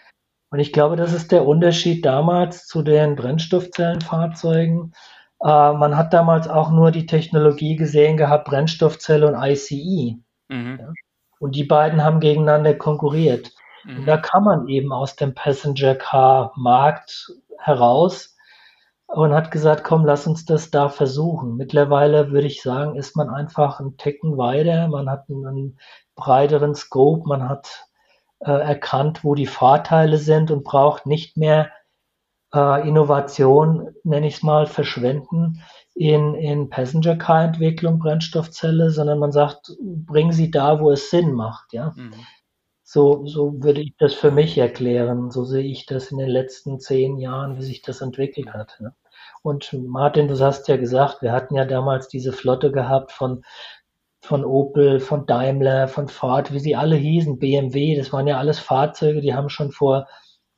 Und 0.50 0.58
ich 0.58 0.72
glaube, 0.72 0.96
das 0.96 1.12
ist 1.12 1.30
der 1.30 1.46
Unterschied 1.46 2.04
damals 2.04 2.66
zu 2.66 2.82
den 2.82 3.14
Brennstoffzellenfahrzeugen. 3.14 4.94
Äh, 5.42 5.72
man 5.72 5.96
hat 5.96 6.12
damals 6.12 6.48
auch 6.48 6.70
nur 6.70 6.90
die 6.90 7.06
Technologie 7.06 7.76
gesehen 7.76 8.16
gehabt, 8.16 8.46
Brennstoffzelle 8.46 9.26
und 9.26 9.42
ICE. 9.42 10.18
Mhm. 10.48 10.78
Ja? 10.80 10.92
Und 11.38 11.54
die 11.54 11.64
beiden 11.64 12.04
haben 12.04 12.20
gegeneinander 12.20 12.74
konkurriert. 12.74 13.50
Mhm. 13.84 13.98
Und 13.98 14.06
da 14.06 14.16
kann 14.18 14.44
man 14.44 14.68
eben 14.68 14.92
aus 14.92 15.16
dem 15.16 15.34
Passenger 15.34 15.94
Car 15.94 16.52
Markt 16.56 17.32
heraus 17.58 18.36
und 19.06 19.32
hat 19.32 19.50
gesagt, 19.50 19.82
komm, 19.84 20.04
lass 20.04 20.26
uns 20.26 20.44
das 20.44 20.70
da 20.70 20.88
versuchen. 20.88 21.56
Mittlerweile 21.56 22.30
würde 22.30 22.46
ich 22.46 22.62
sagen, 22.62 22.94
ist 22.94 23.16
man 23.16 23.28
einfach 23.28 23.80
ein 23.80 23.96
Ticken 23.96 24.38
weiter, 24.38 24.88
man 24.88 25.10
hat 25.10 25.24
einen, 25.28 25.78
breiteren 26.14 26.74
Scope, 26.74 27.26
man 27.26 27.48
hat 27.48 27.86
äh, 28.40 28.50
erkannt, 28.50 29.24
wo 29.24 29.34
die 29.34 29.46
Vorteile 29.46 30.18
sind 30.18 30.50
und 30.50 30.64
braucht 30.64 31.06
nicht 31.06 31.38
mehr 31.38 31.70
Innovation, 32.58 33.94
nenne 34.02 34.26
ich 34.26 34.36
es 34.36 34.42
mal, 34.42 34.66
verschwenden 34.66 35.62
in, 35.94 36.34
in 36.34 36.70
Passenger 36.70 37.16
Car 37.16 37.44
Entwicklung, 37.44 37.98
Brennstoffzelle, 37.98 38.90
sondern 38.90 39.18
man 39.18 39.32
sagt, 39.32 39.72
bring 39.80 40.32
sie 40.32 40.50
da, 40.50 40.80
wo 40.80 40.90
es 40.90 41.10
Sinn 41.10 41.32
macht, 41.32 41.72
ja. 41.72 41.92
Mhm. 41.96 42.12
So, 42.82 43.24
so 43.24 43.62
würde 43.62 43.82
ich 43.82 43.94
das 43.98 44.14
für 44.14 44.32
mich 44.32 44.58
erklären. 44.58 45.30
So 45.30 45.44
sehe 45.44 45.62
ich 45.62 45.86
das 45.86 46.10
in 46.10 46.18
den 46.18 46.28
letzten 46.28 46.80
zehn 46.80 47.18
Jahren, 47.18 47.56
wie 47.56 47.62
sich 47.62 47.82
das 47.82 48.00
entwickelt 48.00 48.52
hat. 48.52 48.78
Ne? 48.80 48.96
Und 49.42 49.72
Martin, 49.72 50.26
du 50.26 50.36
hast 50.40 50.66
ja 50.66 50.76
gesagt, 50.76 51.22
wir 51.22 51.30
hatten 51.30 51.54
ja 51.54 51.64
damals 51.64 52.08
diese 52.08 52.32
Flotte 52.32 52.72
gehabt 52.72 53.12
von, 53.12 53.44
von 54.22 54.44
Opel, 54.44 54.98
von 54.98 55.24
Daimler, 55.24 55.86
von 55.86 56.08
Ford, 56.08 56.52
wie 56.52 56.58
sie 56.58 56.74
alle 56.74 56.96
hießen, 56.96 57.38
BMW, 57.38 57.96
das 57.96 58.12
waren 58.12 58.26
ja 58.26 58.38
alles 58.38 58.58
Fahrzeuge, 58.58 59.20
die 59.20 59.34
haben 59.34 59.50
schon 59.50 59.70
vor 59.70 60.08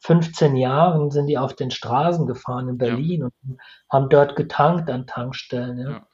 15 0.02 0.56
Jahren 0.56 1.11
sind 1.11 1.28
die 1.28 1.38
auf 1.38 1.54
den 1.54 1.71
Straßen 1.71 2.26
gefahren 2.26 2.68
in 2.68 2.78
Berlin 2.78 3.21
ja. 3.21 3.26
und 3.26 3.61
haben 3.88 4.09
dort 4.09 4.37
getankt 4.37 4.90
an 4.90 5.06
Tankstellen. 5.06 5.78
Ja. 5.78 5.90
ja. 5.90 6.06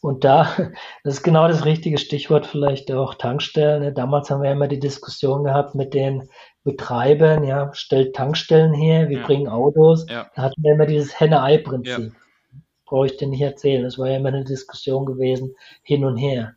Und 0.00 0.24
da, 0.24 0.52
das 1.04 1.14
ist 1.14 1.22
genau 1.22 1.46
das 1.46 1.64
richtige 1.64 1.98
Stichwort 1.98 2.46
vielleicht 2.46 2.90
auch 2.90 3.14
Tankstellen. 3.14 3.94
Damals 3.94 4.30
haben 4.30 4.42
wir 4.42 4.50
immer 4.50 4.66
die 4.66 4.80
Diskussion 4.80 5.44
gehabt 5.44 5.76
mit 5.76 5.94
den 5.94 6.28
Betreibern, 6.64 7.44
ja, 7.44 7.72
stellt 7.74 8.14
Tankstellen 8.14 8.74
her, 8.74 9.08
wir 9.08 9.20
ja. 9.20 9.26
bringen 9.26 9.48
Autos. 9.48 10.04
Ja. 10.08 10.28
Da 10.34 10.42
hatten 10.42 10.62
wir 10.62 10.72
immer 10.72 10.86
dieses 10.86 11.18
Henne-Ei-Prinzip. 11.18 12.12
Ja. 12.12 12.60
Brauche 12.84 13.06
ich 13.06 13.16
dir 13.16 13.28
nicht 13.28 13.40
erzählen. 13.40 13.84
Das 13.84 13.98
war 13.98 14.08
ja 14.08 14.16
immer 14.16 14.28
eine 14.28 14.44
Diskussion 14.44 15.06
gewesen, 15.06 15.54
hin 15.82 16.04
und 16.04 16.16
her. 16.16 16.56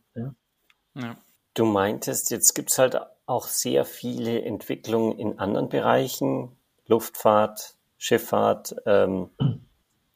Ja. 0.95 1.15
Du 1.53 1.65
meintest, 1.65 2.31
jetzt 2.31 2.53
gibt 2.53 2.71
es 2.71 2.79
halt 2.79 2.97
auch 3.25 3.47
sehr 3.47 3.85
viele 3.85 4.41
Entwicklungen 4.41 5.17
in 5.17 5.39
anderen 5.39 5.69
Bereichen, 5.69 6.55
Luftfahrt, 6.87 7.75
Schifffahrt, 7.97 8.75
ähm, 8.85 9.29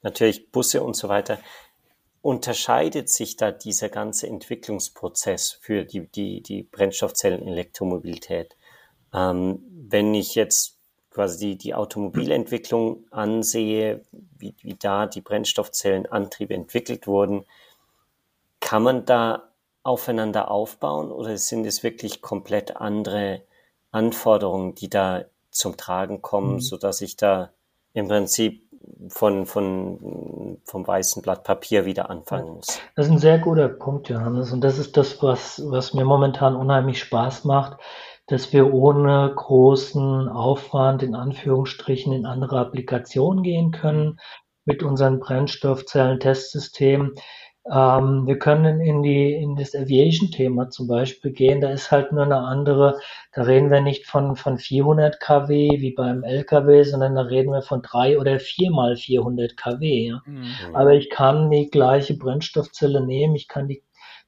natürlich 0.02 0.52
Busse 0.52 0.84
und 0.84 0.96
so 0.96 1.10
weiter. 1.10 1.40
Unterscheidet 2.22 3.10
sich 3.10 3.38
da 3.38 3.52
dieser 3.52 3.90
ganze 3.90 4.28
Entwicklungsprozess 4.28 5.52
für 5.52 5.86
die, 5.86 6.08
die, 6.08 6.42
die 6.42 6.64
Brennstoffzellen-Elektromobilität? 6.64 8.56
Ähm, 9.14 9.64
wenn 9.90 10.14
ich 10.14 10.36
jetzt 10.36 10.78
quasi 11.10 11.38
die, 11.40 11.58
die 11.58 11.74
Automobilentwicklung 11.74 13.06
ansehe, 13.10 14.04
wie, 14.12 14.54
wie 14.62 14.76
da 14.76 15.08
die 15.08 15.22
Brennstoffzellenantriebe 15.22 16.54
entwickelt 16.54 17.08
wurden, 17.08 17.46
kann 18.60 18.84
man 18.84 19.06
da 19.06 19.49
aufeinander 19.90 20.52
aufbauen 20.52 21.12
oder 21.12 21.36
sind 21.38 21.66
es 21.66 21.82
wirklich 21.82 22.22
komplett 22.22 22.78
andere 22.78 23.42
Anforderungen, 23.92 24.76
die 24.76 24.88
da 24.88 25.26
zum 25.50 25.78
Tragen 25.78 26.22
kommen, 26.22 26.54
mhm. 26.54 26.60
so 26.62 26.78
dass 26.78 27.02
ich 27.02 27.18
da 27.18 27.50
im 27.94 28.08
Prinzip 28.08 28.62
von, 29.08 29.48
von, 29.48 30.60
vom 30.64 30.88
weißen 30.88 31.24
Blatt 31.24 31.44
Papier 31.44 31.86
wieder 31.86 32.12
anfangen 32.12 32.54
muss. 32.54 32.80
Das 32.96 33.08
ist 33.08 33.12
ein 33.12 33.18
sehr 33.18 33.40
guter 33.40 33.68
Punkt, 33.68 34.10
Johannes. 34.10 34.52
Und 34.52 34.62
das 34.62 34.78
ist 34.78 34.96
das, 34.96 35.24
was, 35.24 35.60
was 35.66 35.96
mir 35.96 36.06
momentan 36.06 36.56
unheimlich 36.56 37.00
Spaß 37.00 37.46
macht, 37.46 37.80
dass 38.28 38.54
wir 38.54 38.72
ohne 38.72 39.34
großen 39.36 40.30
Aufwand 40.30 41.02
in 41.02 41.16
Anführungsstrichen 41.16 42.14
in 42.14 42.28
andere 42.28 42.60
Applikationen 42.60 43.42
gehen 43.42 43.72
können 43.72 44.20
mit 44.66 44.84
unseren 44.84 45.20
Brennstoffzellen-Testsystemen. 45.20 47.16
Ähm, 47.72 48.26
wir 48.26 48.40
können 48.40 48.82
in 48.82 49.04
die, 49.04 49.34
in 49.34 49.56
das 49.56 49.76
Aviation-Thema 49.76 50.70
zum 50.70 50.88
Beispiel 50.88 51.32
gehen. 51.32 51.62
Da 51.62 51.70
ist 51.70 51.92
halt 51.92 52.12
nur 52.12 52.24
eine 52.24 52.40
andere, 52.40 53.00
da 53.34 53.44
reden 53.44 53.70
wir 53.70 53.82
nicht 53.82 54.08
von, 54.08 54.36
von 54.36 54.58
400 54.58 55.20
kW 55.20 55.80
wie 55.80 55.92
beim 55.92 56.24
LKW, 56.24 56.84
sondern 56.84 57.16
da 57.16 57.22
reden 57.22 57.52
wir 57.52 57.62
von 57.62 57.82
drei 57.82 58.18
oder 58.18 58.40
viermal 58.40 58.96
400 58.96 59.56
kW. 59.56 60.08
Ja. 60.08 60.22
Mhm. 60.26 60.48
Aber 60.74 60.94
ich 60.94 61.10
kann 61.10 61.52
die 61.52 61.70
gleiche 61.70 62.18
Brennstoffzelle 62.18 63.06
nehmen, 63.06 63.36
ich 63.36 63.48
kann 63.48 63.68
die, 63.68 63.84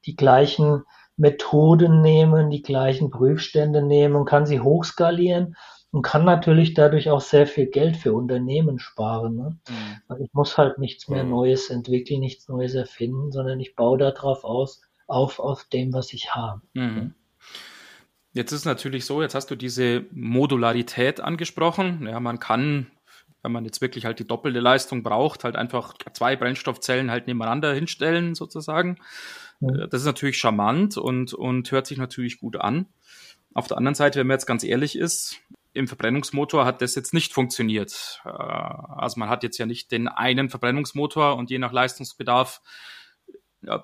die 0.05 0.15
gleichen 0.15 0.83
Methoden 1.17 2.01
nehmen, 2.01 2.49
die 2.49 2.61
gleichen 2.61 3.09
Prüfstände 3.09 3.81
nehmen 3.81 4.15
und 4.15 4.25
kann 4.25 4.45
sie 4.45 4.59
hochskalieren 4.59 5.55
und 5.91 6.03
kann 6.03 6.23
natürlich 6.23 6.73
dadurch 6.73 7.09
auch 7.09 7.21
sehr 7.21 7.45
viel 7.45 7.67
Geld 7.67 7.97
für 7.97 8.13
Unternehmen 8.13 8.79
sparen. 8.79 9.35
Ne? 9.35 9.57
Mhm. 9.69 10.01
Also 10.07 10.23
ich 10.23 10.33
muss 10.33 10.57
halt 10.57 10.77
nichts 10.77 11.09
mehr 11.09 11.23
mhm. 11.23 11.31
Neues 11.31 11.69
entwickeln, 11.69 12.21
nichts 12.21 12.47
Neues 12.47 12.73
erfinden, 12.73 13.31
sondern 13.31 13.59
ich 13.59 13.75
baue 13.75 13.97
darauf 13.97 14.43
aus, 14.45 14.81
auf, 15.07 15.39
auf 15.39 15.65
dem, 15.65 15.91
was 15.93 16.13
ich 16.13 16.33
habe. 16.33 16.61
Mhm. 16.73 17.13
Jetzt 18.33 18.53
ist 18.53 18.63
natürlich 18.63 19.03
so, 19.03 19.21
jetzt 19.21 19.35
hast 19.35 19.51
du 19.51 19.57
diese 19.57 20.05
Modularität 20.11 21.19
angesprochen. 21.19 22.07
Ja, 22.07 22.21
man 22.21 22.39
kann, 22.39 22.87
wenn 23.43 23.51
man 23.51 23.65
jetzt 23.65 23.81
wirklich 23.81 24.05
halt 24.05 24.19
die 24.19 24.27
doppelte 24.27 24.61
Leistung 24.61 25.03
braucht, 25.03 25.43
halt 25.43 25.57
einfach 25.57 25.93
zwei 26.13 26.37
Brennstoffzellen 26.37 27.11
halt 27.11 27.27
nebeneinander 27.27 27.73
hinstellen, 27.73 28.33
sozusagen. 28.33 28.97
Mhm. 29.59 29.87
Das 29.91 29.99
ist 29.99 30.05
natürlich 30.07 30.37
charmant 30.37 30.95
und, 30.95 31.33
und 31.33 31.69
hört 31.73 31.85
sich 31.85 31.97
natürlich 31.97 32.39
gut 32.39 32.55
an. 32.55 32.85
Auf 33.53 33.67
der 33.67 33.75
anderen 33.75 33.95
Seite, 33.95 34.21
wenn 34.21 34.27
man 34.27 34.35
jetzt 34.35 34.45
ganz 34.45 34.63
ehrlich 34.63 34.97
ist, 34.97 35.41
im 35.73 35.87
Verbrennungsmotor 35.87 36.65
hat 36.65 36.81
das 36.81 36.95
jetzt 36.95 37.13
nicht 37.13 37.33
funktioniert. 37.33 38.21
Äh, 38.25 38.29
also 38.29 39.19
man 39.19 39.29
hat 39.29 39.43
jetzt 39.43 39.57
ja 39.57 39.65
nicht 39.65 39.91
den 39.91 40.07
einen 40.07 40.49
Verbrennungsmotor 40.49 41.35
und 41.37 41.49
je 41.49 41.59
nach 41.59 41.71
Leistungsbedarf 41.71 42.61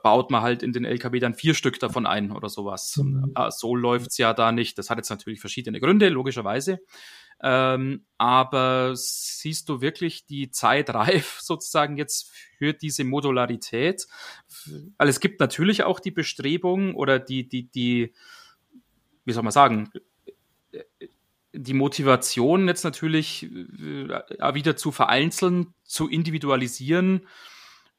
baut 0.03 0.31
man 0.31 0.41
halt 0.41 0.63
in 0.63 0.73
den 0.73 0.85
LKW 0.85 1.19
dann 1.19 1.35
vier 1.35 1.53
Stück 1.53 1.79
davon 1.79 2.07
ein 2.07 2.31
oder 2.31 2.49
sowas. 2.49 2.97
Mhm. 2.97 3.33
So 3.49 3.75
läuft's 3.75 4.17
ja 4.17 4.33
da 4.33 4.51
nicht. 4.51 4.77
Das 4.77 4.89
hat 4.89 4.97
jetzt 4.97 5.09
natürlich 5.09 5.39
verschiedene 5.39 5.79
Gründe, 5.79 6.09
logischerweise. 6.09 6.79
Ähm, 7.43 8.05
aber 8.17 8.93
siehst 8.95 9.69
du 9.69 9.79
wirklich 9.79 10.25
die 10.25 10.49
Zeit 10.49 10.89
reif 10.89 11.39
sozusagen 11.41 11.97
jetzt 11.97 12.31
für 12.57 12.73
diese 12.73 13.03
Modularität? 13.03 14.07
Weil 14.97 15.09
es 15.09 15.19
gibt 15.19 15.39
natürlich 15.39 15.83
auch 15.83 15.99
die 15.99 16.11
Bestrebung 16.11 16.95
oder 16.95 17.19
die, 17.19 17.47
die, 17.47 17.69
die, 17.69 18.13
wie 19.25 19.33
soll 19.33 19.43
man 19.43 19.51
sagen, 19.51 19.91
die 21.53 21.73
Motivation 21.73 22.67
jetzt 22.67 22.83
natürlich 22.83 23.43
äh, 23.43 24.53
wieder 24.53 24.75
zu 24.75 24.91
vereinzeln, 24.91 25.73
zu 25.83 26.07
individualisieren, 26.07 27.27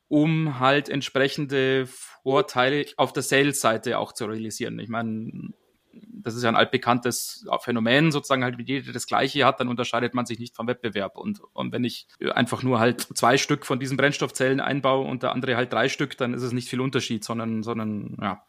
um 0.08 0.58
halt 0.58 0.88
entsprechende 0.88 1.86
Vorteile 1.86 2.86
auf 2.96 3.12
der 3.12 3.22
Sales-Seite 3.22 3.98
auch 3.98 4.12
zu 4.12 4.26
realisieren. 4.26 4.78
Ich 4.78 4.88
meine, 4.88 5.50
das 5.92 6.34
ist 6.34 6.42
ja 6.42 6.48
ein 6.48 6.56
altbekanntes 6.56 7.46
Phänomen, 7.60 8.12
sozusagen 8.12 8.44
halt, 8.44 8.58
wie 8.58 8.64
jeder 8.64 8.92
das 8.92 9.06
Gleiche 9.06 9.44
hat, 9.44 9.60
dann 9.60 9.68
unterscheidet 9.68 10.14
man 10.14 10.26
sich 10.26 10.38
nicht 10.38 10.54
vom 10.54 10.66
Wettbewerb. 10.66 11.16
Und, 11.16 11.40
und 11.52 11.72
wenn 11.72 11.84
ich 11.84 12.06
einfach 12.34 12.62
nur 12.62 12.80
halt 12.80 13.00
zwei 13.14 13.38
Stück 13.38 13.66
von 13.66 13.80
diesen 13.80 13.96
Brennstoffzellen 13.96 14.60
einbaue 14.60 15.06
und 15.06 15.22
der 15.22 15.32
andere 15.32 15.56
halt 15.56 15.72
drei 15.72 15.88
Stück, 15.88 16.16
dann 16.16 16.34
ist 16.34 16.42
es 16.42 16.52
nicht 16.52 16.68
viel 16.68 16.80
Unterschied, 16.80 17.24
sondern, 17.24 17.62
sondern 17.62 18.16
ja. 18.20 18.44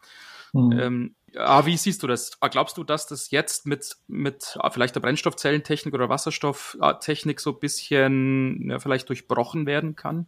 Mhm. 0.52 0.78
Ähm, 0.78 1.14
ja, 1.34 1.66
wie 1.66 1.76
siehst 1.76 2.02
du 2.02 2.06
das? 2.06 2.38
Glaubst 2.40 2.76
du, 2.76 2.84
dass 2.84 3.06
das 3.06 3.30
jetzt 3.30 3.66
mit, 3.66 3.96
mit 4.08 4.58
vielleicht 4.70 4.94
der 4.94 5.00
Brennstoffzellentechnik 5.00 5.94
oder 5.94 6.08
Wasserstofftechnik 6.08 7.40
so 7.40 7.50
ein 7.50 7.60
bisschen 7.60 8.70
ja, 8.70 8.78
vielleicht 8.78 9.08
durchbrochen 9.08 9.66
werden 9.66 9.96
kann? 9.96 10.26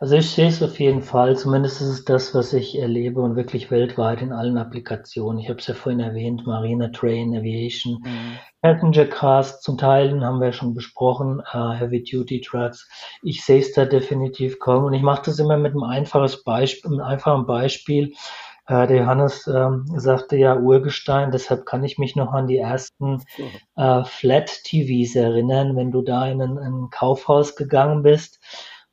Also 0.00 0.16
ich 0.16 0.30
sehe 0.30 0.48
es 0.48 0.62
auf 0.62 0.80
jeden 0.80 1.02
Fall, 1.02 1.36
zumindest 1.36 1.80
ist 1.80 1.88
es 1.88 2.04
das, 2.04 2.34
was 2.34 2.52
ich 2.52 2.76
erlebe 2.76 3.20
und 3.20 3.36
wirklich 3.36 3.70
weltweit 3.70 4.20
in 4.20 4.32
allen 4.32 4.58
Applikationen. 4.58 5.38
Ich 5.38 5.48
habe 5.48 5.60
es 5.60 5.66
ja 5.68 5.74
vorhin 5.74 6.00
erwähnt, 6.00 6.44
Marine, 6.44 6.90
Train, 6.90 7.36
Aviation, 7.36 8.02
mhm. 8.02 8.38
Passenger 8.62 9.06
Cars, 9.06 9.60
zum 9.60 9.78
Teil 9.78 10.24
haben 10.24 10.40
wir 10.40 10.52
schon 10.52 10.74
besprochen, 10.74 11.40
uh, 11.54 11.72
Heavy 11.72 12.02
Duty 12.02 12.40
Trucks. 12.40 12.88
Ich 13.22 13.44
sehe 13.44 13.60
es 13.60 13.72
da 13.72 13.84
definitiv 13.84 14.58
kommen 14.58 14.86
und 14.86 14.94
ich 14.94 15.02
mache 15.02 15.22
das 15.26 15.38
immer 15.38 15.56
mit 15.56 15.72
einem, 15.72 15.84
einfaches 15.84 16.42
Beispiel, 16.42 16.90
einem 16.90 17.00
einfachen 17.00 17.46
Beispiel. 17.46 18.14
Uh, 18.70 18.86
der 18.86 18.98
Johannes 18.98 19.48
ähm, 19.48 19.84
sagte 19.96 20.36
ja 20.36 20.56
Urgestein, 20.56 21.32
deshalb 21.32 21.66
kann 21.66 21.82
ich 21.82 21.98
mich 21.98 22.14
noch 22.14 22.32
an 22.32 22.46
die 22.46 22.58
ersten 22.58 23.20
äh, 23.74 24.04
Flat 24.04 24.62
TVs 24.62 25.16
erinnern, 25.16 25.74
wenn 25.74 25.90
du 25.90 26.02
da 26.02 26.28
in 26.28 26.40
ein, 26.40 26.56
in 26.56 26.84
ein 26.84 26.90
Kaufhaus 26.90 27.56
gegangen 27.56 28.04
bist 28.04 28.38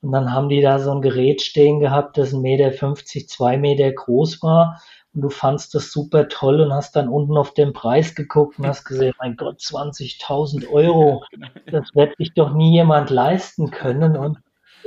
und 0.02 0.12
dann 0.12 0.32
haben 0.32 0.50
die 0.50 0.62
da 0.62 0.80
so 0.80 0.92
ein 0.92 1.02
Gerät 1.02 1.42
stehen 1.42 1.80
gehabt, 1.80 2.18
das 2.18 2.34
1,50 2.34 2.40
Meter, 2.42 3.28
zwei 3.28 3.58
Meter 3.58 3.92
groß 3.92 4.44
war. 4.44 4.82
Und 5.14 5.22
du 5.22 5.30
fandst 5.30 5.74
das 5.74 5.92
super 5.92 6.28
toll 6.28 6.62
und 6.62 6.72
hast 6.72 6.96
dann 6.96 7.10
unten 7.10 7.36
auf 7.38 7.54
den 7.54 7.74
Preis 7.74 8.14
geguckt 8.14 8.60
und 8.60 8.68
hast 8.68 8.86
gesehen, 8.86 9.14
mein 9.20 9.36
Gott, 9.36 9.60
20.000 9.60 10.70
Euro, 10.70 11.24
genau. 11.32 11.48
das 11.72 11.96
wird 11.96 12.16
sich 12.18 12.34
doch 12.36 12.54
nie 12.54 12.74
jemand 12.74 13.10
leisten 13.10 13.72
können. 13.72 14.16
Und, 14.16 14.38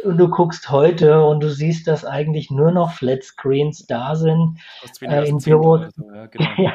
und 0.04 0.18
du 0.18 0.28
guckst 0.28 0.70
heute 0.70 1.24
und 1.24 1.40
du 1.40 1.50
siehst, 1.50 1.86
dass 1.86 2.04
eigentlich 2.04 2.50
nur 2.50 2.70
noch 2.70 2.92
Flatscreens 2.92 3.86
da 3.86 4.14
sind. 4.14 4.58
Äh, 5.02 5.28
in, 5.28 5.38
Büros, 5.38 5.92
so, 5.94 6.04
ja, 6.12 6.26
genau. 6.26 6.50
ja, 6.58 6.74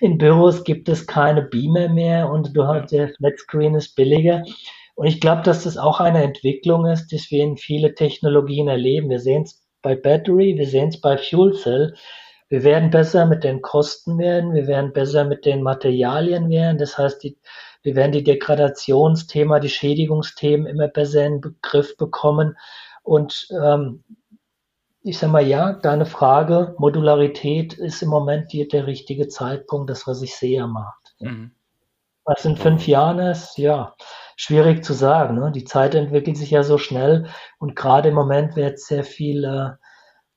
in 0.00 0.18
Büros 0.18 0.64
gibt 0.64 0.88
es 0.88 1.06
keine 1.06 1.42
Beamer 1.42 1.88
mehr 1.88 2.30
und 2.30 2.56
du 2.56 2.66
hast, 2.66 2.92
der 2.92 3.10
Flatscreen 3.10 3.74
ist 3.74 3.94
billiger. 3.94 4.42
Und 4.94 5.06
ich 5.06 5.20
glaube, 5.20 5.42
dass 5.42 5.64
das 5.64 5.76
auch 5.76 6.00
eine 6.00 6.22
Entwicklung 6.22 6.86
ist, 6.86 7.08
die 7.08 7.20
wir 7.28 7.42
in 7.42 7.56
viele 7.56 7.94
Technologien 7.94 8.68
erleben. 8.68 9.10
Wir 9.10 9.20
sehen 9.20 9.42
es 9.42 9.62
bei 9.82 9.94
Battery, 9.94 10.56
wir 10.56 10.66
sehen 10.66 10.88
es 10.88 11.00
bei 11.00 11.18
Fuel 11.18 11.54
Cell. 11.54 11.94
Wir 12.54 12.62
werden 12.62 12.90
besser 12.90 13.26
mit 13.26 13.42
den 13.42 13.62
Kosten 13.62 14.16
werden, 14.16 14.54
wir 14.54 14.68
werden 14.68 14.92
besser 14.92 15.24
mit 15.24 15.44
den 15.44 15.60
Materialien 15.60 16.48
werden. 16.50 16.78
Das 16.78 16.96
heißt, 16.96 17.20
die, 17.24 17.36
wir 17.82 17.96
werden 17.96 18.12
die 18.12 18.22
Degradationsthema, 18.22 19.58
die 19.58 19.68
Schädigungsthemen 19.68 20.68
immer 20.68 20.86
besser 20.86 21.26
in 21.26 21.40
Begriff 21.40 21.96
bekommen. 21.96 22.56
Und 23.02 23.48
ähm, 23.60 24.04
ich 25.02 25.18
sage 25.18 25.32
mal, 25.32 25.44
ja, 25.44 25.72
deine 25.72 26.06
Frage, 26.06 26.76
Modularität 26.78 27.72
ist 27.72 28.02
im 28.02 28.10
Moment 28.10 28.52
die, 28.52 28.68
der 28.68 28.86
richtige 28.86 29.26
Zeitpunkt, 29.26 29.90
das, 29.90 30.06
was 30.06 30.22
ich 30.22 30.36
sehe 30.36 30.62
am 30.62 30.74
Markt. 30.74 31.16
Mhm. 31.18 31.50
Was 32.24 32.44
in 32.44 32.56
fünf 32.56 32.86
Jahren 32.86 33.18
ist, 33.18 33.58
ja, 33.58 33.96
schwierig 34.36 34.84
zu 34.84 34.92
sagen. 34.92 35.40
Ne? 35.40 35.50
Die 35.50 35.64
Zeit 35.64 35.96
entwickelt 35.96 36.36
sich 36.36 36.52
ja 36.52 36.62
so 36.62 36.78
schnell 36.78 37.26
und 37.58 37.74
gerade 37.74 38.10
im 38.10 38.14
Moment 38.14 38.54
wird 38.54 38.78
sehr 38.78 39.02
viel 39.02 39.42
äh, 39.42 39.70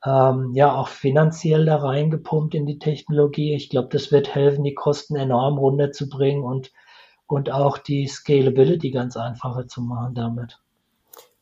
ähm, 0.08 0.54
ja 0.54 0.74
auch 0.74 0.88
finanziell 0.88 1.66
da 1.66 1.78
reingepumpt 1.78 2.56
in 2.56 2.66
die 2.66 2.80
Technologie. 2.80 3.54
Ich 3.54 3.70
glaube, 3.70 3.90
das 3.92 4.12
wird 4.12 4.34
helfen, 4.34 4.64
die 4.64 4.74
Kosten 4.74 5.16
enorm 5.18 5.58
runterzubringen 5.58 6.44
und, 6.44 6.72
und 7.28 7.52
auch 7.52 7.78
die 7.78 8.08
Scalability 8.08 8.92
ganz 8.92 9.18
einfacher 9.18 9.68
zu 9.68 9.82
machen 9.82 10.16
damit. 10.16 10.60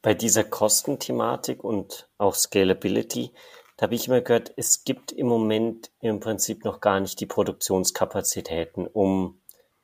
Bei 0.01 0.13
dieser 0.13 0.43
Kostenthematik 0.43 1.63
und 1.63 2.09
auch 2.17 2.33
Scalability, 2.33 3.31
da 3.77 3.83
habe 3.83 3.95
ich 3.95 4.07
immer 4.07 4.21
gehört, 4.21 4.53
es 4.55 4.83
gibt 4.83 5.11
im 5.11 5.27
Moment 5.27 5.91
im 5.99 6.19
Prinzip 6.19 6.63
noch 6.63 6.79
gar 6.79 6.99
nicht 6.99 7.19
die 7.19 7.25
Produktionskapazitäten, 7.25 8.87
um 8.87 9.39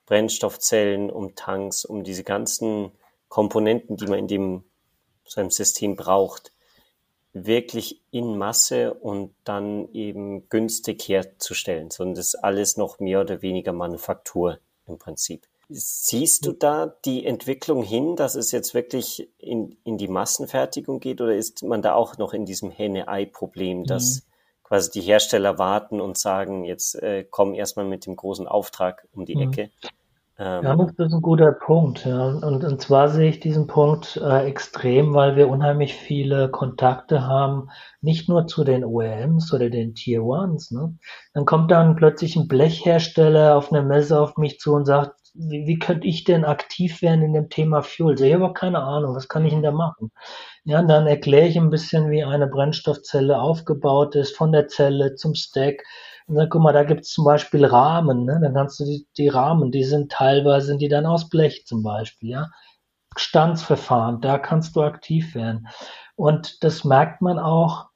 Brennstoffzellen, 0.06 1.12
um 1.12 1.36
Tanks, 1.36 1.86
um 1.86 2.04
diese 2.04 2.24
ganzen 2.24 2.92
Komponenten, 3.30 3.98
die 3.98 4.08
man 4.08 4.20
in 4.20 4.28
dem 4.28 4.64
so 5.26 5.40
einem 5.40 5.52
System 5.52 5.96
braucht, 5.96 6.52
wirklich 7.34 8.02
in 8.12 8.38
Masse 8.38 8.94
und 8.94 9.34
dann 9.44 9.92
eben 9.94 10.50
günstig 10.50 11.08
herzustellen, 11.08 11.90
sondern 11.90 12.16
das 12.16 12.28
ist 12.28 12.36
alles 12.36 12.78
noch 12.78 13.00
mehr 13.00 13.22
oder 13.22 13.42
weniger 13.42 13.74
Manufaktur 13.74 14.60
im 14.86 14.98
Prinzip. 14.98 15.48
Siehst 15.70 16.46
du 16.46 16.52
da 16.52 16.94
die 17.06 17.26
Entwicklung 17.26 17.84
hin, 17.84 18.18
dass 18.18 18.36
es 18.36 18.52
jetzt 18.52 18.74
wirklich 18.74 19.30
in, 19.38 19.78
in 19.86 19.98
die 19.98 20.10
Massenfertigung 20.10 21.00
geht 21.00 21.22
oder 21.22 21.34
ist 21.34 21.64
man 21.64 21.82
da 21.82 21.94
auch 21.94 22.18
noch 22.18 22.34
in 22.34 22.46
diesem 22.46 22.72
Henne-Ei-Problem, 22.72 23.86
dass 23.86 24.16
mhm. 24.16 24.64
quasi 24.64 24.92
die 24.92 25.02
Hersteller 25.02 25.58
warten 25.58 26.02
und 26.02 26.18
sagen, 26.18 26.66
jetzt 26.66 26.96
äh, 26.96 27.26
komm 27.30 27.54
erstmal 27.54 27.86
mit 27.86 28.06
dem 28.06 28.18
großen 28.18 28.50
Auftrag 28.50 29.08
um 29.14 29.26
die 29.26 29.38
mhm. 29.38 29.54
Ecke? 29.54 29.72
Ähm, 30.44 30.64
ja, 30.64 30.76
das 30.76 31.08
ist 31.08 31.14
ein 31.14 31.22
guter 31.22 31.52
Punkt. 31.52 32.04
Ja. 32.04 32.26
Und, 32.30 32.64
und 32.64 32.82
zwar 32.82 33.10
sehe 33.10 33.30
ich 33.30 33.40
diesen 33.40 33.68
Punkt 33.68 34.18
äh, 34.18 34.44
extrem, 34.48 35.14
weil 35.14 35.36
wir 35.36 35.48
unheimlich 35.48 35.94
viele 35.94 36.50
Kontakte 36.50 37.28
haben, 37.28 37.70
nicht 38.02 38.28
nur 38.28 38.48
zu 38.48 38.64
den 38.64 38.84
OEMs 38.84 39.54
oder 39.54 39.70
den 39.70 39.94
Tier 39.94 40.24
Ones. 40.24 40.72
Ne? 40.72 40.98
Dann 41.36 41.46
kommt 41.46 41.70
dann 41.70 41.96
plötzlich 41.96 42.36
ein 42.36 42.48
Blechhersteller 42.48 43.56
auf 43.56 43.72
einer 43.72 43.84
Messe 43.84 44.20
auf 44.20 44.38
mich 44.38 44.60
zu 44.60 44.74
und 44.74 44.86
sagt, 44.86 45.21
wie, 45.34 45.66
wie 45.68 45.80
könnte 45.80 46.08
ich 46.08 46.24
denn 46.24 46.46
aktiv 46.46 47.02
werden 47.02 47.24
in 47.24 47.34
dem 47.34 47.50
Thema 47.50 47.82
Fuel? 47.82 48.22
Ich 48.22 48.34
habe 48.34 48.54
keine 48.54 48.80
Ahnung, 48.84 49.16
was 49.16 49.28
kann 49.28 49.46
ich 49.46 49.54
denn 49.54 49.64
da 49.64 49.72
machen? 49.72 50.12
Ja, 50.64 50.82
dann 50.84 51.08
erkläre 51.08 51.48
ich 51.48 51.58
ein 51.58 51.70
bisschen, 51.70 52.12
wie 52.12 52.24
eine 52.24 52.48
Brennstoffzelle 52.48 53.40
aufgebaut 53.40 54.16
ist, 54.16 54.36
von 54.36 54.52
der 54.52 54.68
Zelle 54.68 55.16
zum 55.16 55.36
Stack 55.36 55.84
und 56.28 56.36
dann, 56.36 56.50
guck 56.50 56.62
mal, 56.62 56.74
da 56.74 56.84
gibt 56.84 57.02
es 57.02 57.12
zum 57.12 57.26
Beispiel 57.26 57.66
Rahmen, 57.66 58.26
ne? 58.26 58.40
Dann 58.42 58.54
kannst 58.54 58.80
du 58.80 58.86
die, 58.86 59.06
die 59.18 59.28
Rahmen, 59.28 59.72
die 59.72 59.84
sind 59.84 60.12
teilweise 60.12 60.68
sind 60.68 60.82
die 60.82 60.88
dann 60.88 61.06
aus 61.06 61.30
Blech 61.30 61.66
zum 61.66 61.84
Beispiel, 61.84 62.30
ja. 62.30 62.50
Standsverfahren, 63.18 64.22
da 64.22 64.38
kannst 64.38 64.76
du 64.76 64.82
aktiv 64.82 65.36
werden. 65.36 65.68
Und 66.16 66.64
das 66.64 66.86
merkt 66.86 67.22
man 67.22 67.38
auch. 67.40 67.90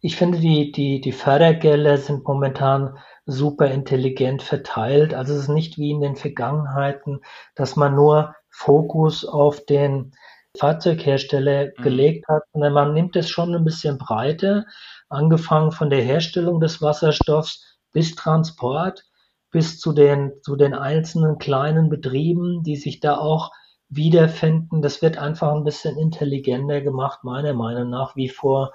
Ich 0.00 0.16
finde, 0.16 0.38
die, 0.38 0.70
die, 0.70 1.00
die 1.00 1.12
Fördergelder 1.12 1.96
sind 1.96 2.24
momentan 2.24 2.98
super 3.28 3.66
intelligent 3.70 4.42
verteilt. 4.42 5.12
Also 5.12 5.34
es 5.34 5.42
ist 5.42 5.48
nicht 5.48 5.76
wie 5.76 5.90
in 5.90 6.00
den 6.00 6.16
Vergangenheiten, 6.16 7.20
dass 7.54 7.76
man 7.76 7.94
nur 7.94 8.34
Fokus 8.48 9.26
auf 9.26 9.64
den 9.66 10.12
Fahrzeughersteller 10.56 11.66
mhm. 11.66 11.82
gelegt 11.82 12.26
hat, 12.26 12.42
sondern 12.52 12.72
man 12.72 12.94
nimmt 12.94 13.16
es 13.16 13.28
schon 13.28 13.54
ein 13.54 13.64
bisschen 13.64 13.98
breiter 13.98 14.64
angefangen 15.10 15.72
von 15.72 15.90
der 15.90 16.00
Herstellung 16.00 16.58
des 16.58 16.80
Wasserstoffs 16.80 17.78
bis 17.92 18.14
Transport, 18.14 19.04
bis 19.50 19.78
zu 19.78 19.92
den, 19.92 20.32
zu 20.42 20.56
den 20.56 20.72
einzelnen 20.72 21.38
kleinen 21.38 21.90
Betrieben, 21.90 22.62
die 22.62 22.76
sich 22.76 22.98
da 22.98 23.18
auch 23.18 23.50
wiederfinden. 23.90 24.80
Das 24.80 25.02
wird 25.02 25.18
einfach 25.18 25.52
ein 25.52 25.64
bisschen 25.64 25.98
intelligenter 25.98 26.80
gemacht, 26.80 27.24
meiner 27.24 27.52
Meinung 27.52 27.90
nach, 27.90 28.16
wie 28.16 28.30
vor 28.30 28.72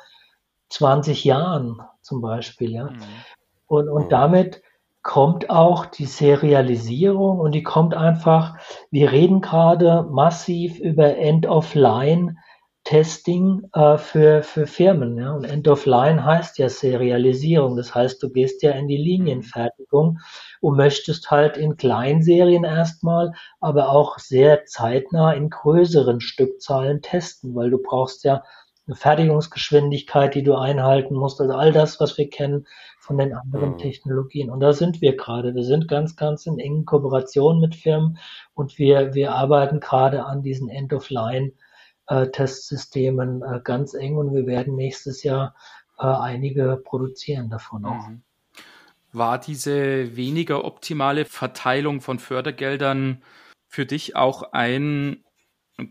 20 0.70 1.24
Jahren 1.24 1.82
zum 2.04 2.22
Beispiel. 2.22 2.72
Ja. 2.72 2.92
Mhm. 2.92 3.00
Und, 3.68 3.90
und 3.90 4.06
mhm. 4.06 4.10
damit 4.10 4.62
kommt 5.02 5.50
auch 5.50 5.86
die 5.86 6.06
Serialisierung 6.06 7.40
und 7.40 7.52
die 7.54 7.64
kommt 7.64 7.94
einfach, 7.94 8.58
wir 8.90 9.12
reden 9.12 9.42
gerade 9.42 10.08
massiv 10.10 10.80
über 10.80 11.18
End 11.18 11.46
of 11.46 11.76
Line 11.76 12.38
Testing 12.86 13.70
äh, 13.74 13.98
für, 13.98 14.44
für 14.44 14.68
Firmen. 14.68 15.18
Ja? 15.18 15.34
Und 15.34 15.46
End 15.46 15.68
of 15.68 15.86
Line 15.86 16.24
heißt 16.24 16.58
ja 16.58 16.68
Serialisierung. 16.68 17.78
Das 17.78 17.96
heißt, 17.96 18.22
du 18.22 18.30
gehst 18.30 18.62
ja 18.62 18.72
in 18.72 18.88
die 18.88 18.98
Linienfertigung 18.98 20.20
und 20.60 20.78
möchtest 20.78 21.32
halt 21.32 21.56
in 21.56 21.78
Kleinserien 21.78 22.66
erstmal, 22.66 23.34
aber 23.62 23.90
auch 23.90 24.20
sehr 24.20 24.66
zeitnah 24.66 25.32
in 25.34 25.50
größeren 25.50 26.20
Stückzahlen 26.20 27.02
testen, 27.02 27.56
weil 27.56 27.70
du 27.70 27.78
brauchst 27.78 28.26
ja 28.26 28.44
eine 28.86 28.96
Fertigungsgeschwindigkeit, 28.96 30.36
die 30.36 30.44
du 30.44 30.54
einhalten 30.56 31.16
musst. 31.16 31.40
Also 31.40 31.54
all 31.54 31.72
das, 31.72 32.02
was 32.02 32.18
wir 32.18 32.30
kennen 32.30 32.68
von 33.00 33.18
den 33.18 33.34
anderen 33.34 33.72
mhm. 33.72 33.78
Technologien. 33.78 34.50
Und 34.50 34.60
da 34.60 34.74
sind 34.74 35.00
wir 35.02 35.16
gerade. 35.16 35.56
Wir 35.56 35.64
sind 35.64 35.88
ganz, 35.88 36.16
ganz 36.16 36.46
in 36.46 36.60
engen 36.60 36.86
Kooperation 36.86 37.62
mit 37.62 37.76
Firmen 37.76 38.18
und 38.54 38.78
wir, 38.78 39.14
wir 39.14 39.34
arbeiten 39.34 39.80
gerade 39.80 40.26
an 40.26 40.42
diesen 40.42 40.68
End-of-Line-Testsystemen 40.70 43.42
äh, 43.42 43.62
ganz 43.64 43.94
eng 43.94 44.18
und 44.18 44.34
wir 44.34 44.46
werden 44.46 44.76
nächstes 44.76 45.24
Jahr 45.24 45.56
äh, 45.98 46.06
einige 46.06 46.82
produzieren 46.84 47.50
davon 47.50 47.86
auch. 47.86 48.08
Mhm. 48.08 48.24
War 49.14 49.38
diese 49.38 50.18
weniger 50.18 50.66
optimale 50.66 51.24
Verteilung 51.26 52.02
von 52.02 52.20
Fördergeldern 52.20 53.22
für 53.68 53.86
dich 53.86 54.16
auch 54.16 54.54
ein 54.54 55.24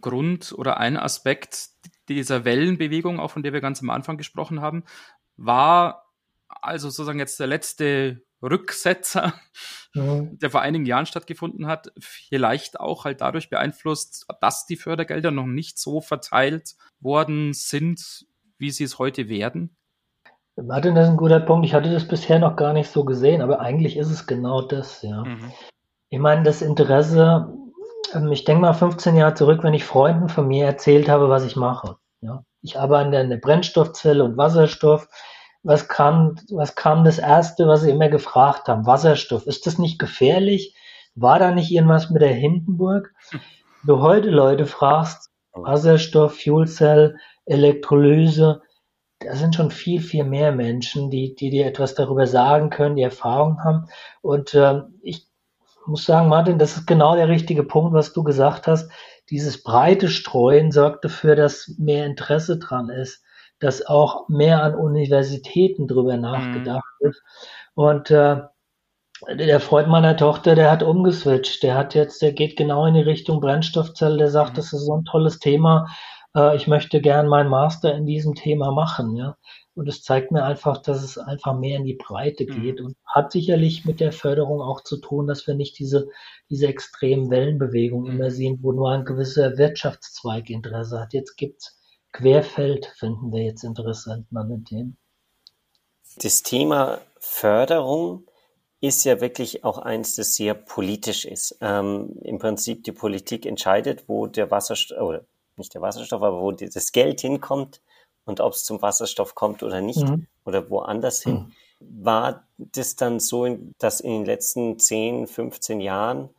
Grund 0.01 0.55
oder 0.57 0.79
ein 0.79 0.97
Aspekt 0.97 1.69
dieser 2.09 2.45
Wellenbewegung, 2.45 3.21
auch 3.21 3.31
von 3.31 3.43
der 3.43 3.53
wir 3.53 3.61
ganz 3.61 3.83
am 3.83 3.91
Anfang 3.91 4.17
gesprochen 4.17 4.61
haben, 4.61 4.85
war 5.37 6.07
also 6.49 6.91
sozusagen 6.91 7.19
jetzt 7.19 7.41
der 7.41 7.47
letzte 7.47 8.23
Rücksetzer, 8.43 9.35
mhm. 9.95 10.39
der 10.39 10.51
vor 10.51 10.63
einigen 10.63 10.85
Jahren 10.85 11.07
stattgefunden 11.07 11.67
hat, 11.67 11.93
vielleicht 11.99 12.81
auch 12.81 13.05
halt 13.05 13.21
dadurch 13.21 13.51
beeinflusst, 13.51 14.27
dass 14.41 14.67
die 14.67 14.77
Fördergelder 14.77 15.31
noch 15.31 15.47
nicht 15.47 15.79
so 15.79 16.01
verteilt 16.01 16.75
worden 17.01 17.53
sind, 17.53 18.27
wie 18.59 18.71
sie 18.71 18.85
es 18.85 18.99
heute 18.99 19.29
werden? 19.29 19.77
Martin, 20.57 20.95
das 20.95 21.07
ist 21.07 21.13
ein 21.13 21.17
guter 21.17 21.41
Punkt. 21.41 21.65
Ich 21.65 21.73
hatte 21.73 21.91
das 21.91 22.07
bisher 22.07 22.39
noch 22.39 22.57
gar 22.57 22.73
nicht 22.73 22.91
so 22.91 23.05
gesehen, 23.05 23.41
aber 23.41 23.61
eigentlich 23.61 23.97
ist 23.97 24.11
es 24.11 24.27
genau 24.27 24.61
das, 24.61 25.03
ja. 25.03 25.25
Mhm. 25.25 25.53
Ich 26.11 26.19
meine, 26.19 26.43
das 26.43 26.61
Interesse, 26.61 27.55
ich 28.31 28.45
denke 28.45 28.63
mal 28.63 28.73
15 28.73 29.17
Jahre 29.17 29.35
zurück, 29.35 29.63
wenn 29.63 29.75
ich 29.75 29.85
Freunden 29.85 30.29
von 30.29 30.49
mir 30.49 30.67
erzählt 30.67 31.09
habe, 31.09 31.29
was 31.29 31.45
ich 31.45 31.57
mache. 31.57 31.97
Ja. 32.21 32.45
Ich 32.63 32.79
arbeite 32.79 33.19
an 33.19 33.31
der 33.31 33.37
Brennstoffzelle 33.37 34.23
und 34.25 34.37
Wasserstoff. 34.37 35.09
Was 35.63 35.89
kam, 35.89 36.37
was 36.51 36.75
kam 36.75 37.05
das 37.05 37.19
erste, 37.19 37.67
was 37.67 37.83
sie 37.83 37.91
immer 37.91 38.09
gefragt 38.09 38.69
haben? 38.69 38.87
Wasserstoff. 38.87 39.47
Ist 39.47 39.67
das 39.67 39.79
nicht 39.79 39.99
gefährlich? 39.99 40.77
War 41.15 41.39
da 41.39 41.51
nicht 41.51 41.71
irgendwas 41.71 42.11
mit 42.11 42.23
der 42.23 42.35
Hindenburg? 42.35 43.13
Du 43.85 44.01
heute 44.01 44.31
Leute 44.31 44.65
fragst, 44.65 45.29
Wasserstoff, 45.55 46.41
Fuelcell, 46.41 47.17
Elektrolyse, 47.47 48.63
da 49.25 49.35
sind 49.37 49.55
schon 49.55 49.71
viel, 49.71 50.01
viel 50.01 50.25
mehr 50.25 50.53
Menschen, 50.53 51.11
die, 51.11 51.35
die 51.35 51.51
dir 51.51 51.67
etwas 51.67 51.95
darüber 51.95 52.27
sagen 52.27 52.71
können, 52.71 52.97
die 52.97 53.03
Erfahrung 53.03 53.63
haben. 53.63 53.87
Und 54.21 54.55
äh, 54.55 54.83
ich 55.03 55.29
muss 55.87 56.05
sagen, 56.05 56.29
Martin, 56.29 56.59
das 56.59 56.77
ist 56.77 56.87
genau 56.87 57.17
der 57.17 57.29
richtige 57.29 57.65
Punkt, 57.65 57.93
was 57.93 58.13
du 58.13 58.23
gesagt 58.23 58.67
hast. 58.67 58.91
Dieses 59.31 59.63
breite 59.63 60.09
Streuen 60.09 60.73
sorgt 60.73 61.05
dafür, 61.05 61.37
dass 61.37 61.75
mehr 61.79 62.07
Interesse 62.07 62.59
dran 62.59 62.89
ist, 62.89 63.23
dass 63.59 63.87
auch 63.87 64.29
mehr 64.29 64.63
an 64.63 64.75
Universitäten 64.75 65.87
drüber 65.87 66.17
mhm. 66.17 66.23
nachgedacht 66.23 66.85
mhm. 67.01 67.05
wird. 67.05 67.17
Und 67.75 68.11
äh, 68.11 68.43
der 69.29 69.61
Freund 69.61 69.89
meiner 69.89 70.17
Tochter, 70.17 70.55
der 70.55 70.71
hat 70.71 70.83
umgeswitcht. 70.83 71.63
Der 71.63 71.77
hat 71.77 71.95
jetzt, 71.95 72.23
der 72.23 72.33
geht 72.33 72.57
genau 72.57 72.87
in 72.87 72.95
die 72.95 73.01
Richtung 73.01 73.41
Brennstoffzelle. 73.41 74.19
Der 74.19 74.31
sagt, 74.31 74.53
mhm. 74.53 74.57
das 74.57 74.73
ist 74.73 74.85
so 74.85 74.97
ein 74.97 75.05
tolles 75.05 75.39
Thema. 75.39 75.87
Äh, 76.37 76.57
ich 76.57 76.67
möchte 76.67 77.01
gern 77.01 77.29
meinen 77.29 77.49
Master 77.49 77.95
in 77.95 78.07
diesem 78.07 78.35
Thema 78.35 78.73
machen. 78.73 79.17
Ja. 79.17 79.37
Und 79.75 79.89
es 79.89 80.03
zeigt 80.03 80.33
mir 80.33 80.45
einfach, 80.45 80.79
dass 80.79 81.03
es 81.03 81.17
einfach 81.17 81.59
mehr 81.59 81.79
in 81.79 81.85
die 81.85 81.95
Breite 81.95 82.45
mhm. 82.45 82.61
geht 82.61 82.81
und 82.81 82.97
hat 83.07 83.33
sicherlich 83.33 83.85
mit 83.85 84.01
der 84.01 84.13
Förderung 84.13 84.61
auch 84.61 84.83
zu 84.83 84.99
tun, 84.99 85.27
dass 85.27 85.47
wir 85.47 85.55
nicht 85.55 85.79
diese, 85.79 86.09
diese 86.51 86.67
extremen 86.67 87.31
Wellenbewegungen 87.31 88.13
mhm. 88.13 88.21
immer 88.21 88.31
sehen, 88.31 88.59
wo 88.61 88.73
nur 88.73 88.91
ein 88.91 89.05
gewisser 89.05 89.57
Wirtschaftszweig 89.57 90.51
Interesse 90.51 91.01
hat. 91.01 91.15
Jetzt 91.15 91.37
gibt's 91.37 91.79
Querfeld, 92.13 92.87
finden 92.97 93.33
wir 93.33 93.43
jetzt 93.43 93.65
interessant 93.65 94.27
an 94.35 94.51
den 94.51 94.65
Themen. 94.65 94.99
Das 96.19 96.43
Thema 96.43 97.01
Förderung 97.19 98.27
ist 98.83 99.05
ja 99.05 99.21
wirklich 99.23 99.65
auch 99.65 99.79
eins, 99.79 100.17
das 100.17 100.35
sehr 100.35 100.55
politisch 100.55 101.25
ist. 101.25 101.57
Ähm, 101.63 102.19
Im 102.23 102.39
Prinzip 102.39 102.85
die 102.85 102.93
Politik 102.93 103.47
entscheidet, 103.47 104.09
wo 104.09 104.27
der 104.27 104.51
Wasserstoff, 104.51 105.01
oder 105.01 105.25
nicht 105.57 105.73
der 105.73 105.81
Wasserstoff, 105.81 106.21
aber 106.21 106.43
wo 106.43 106.53
das 106.53 106.93
Geld 106.93 107.21
hinkommt 107.21 107.81
und 108.25 108.41
ob 108.41 108.53
es 108.53 108.65
zum 108.65 108.83
Wasserstoff 108.83 109.35
kommt 109.35 109.63
oder 109.63 109.81
nicht 109.81 110.03
mhm. 110.07 110.27
oder 110.45 110.71
woanders 110.71 111.23
hin. 111.23 111.35
Mhm. 111.35 112.05
War 112.05 112.47
das 112.59 112.97
dann 112.97 113.19
so, 113.19 113.59
dass 113.79 114.01
in 114.01 114.13
den 114.13 114.25
letzten 114.25 114.79
10, 114.79 115.27
15 115.27 115.81
Jahren 115.81 116.31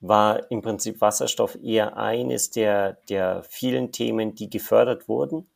war 0.00 0.50
im 0.50 0.62
Prinzip 0.62 1.00
Wasserstoff 1.00 1.56
eher 1.62 1.96
eines 1.96 2.50
der, 2.50 2.98
der 3.08 3.42
vielen 3.42 3.90
Themen, 3.90 4.34
die 4.34 4.50
gefördert 4.50 5.08
wurden. 5.08 5.48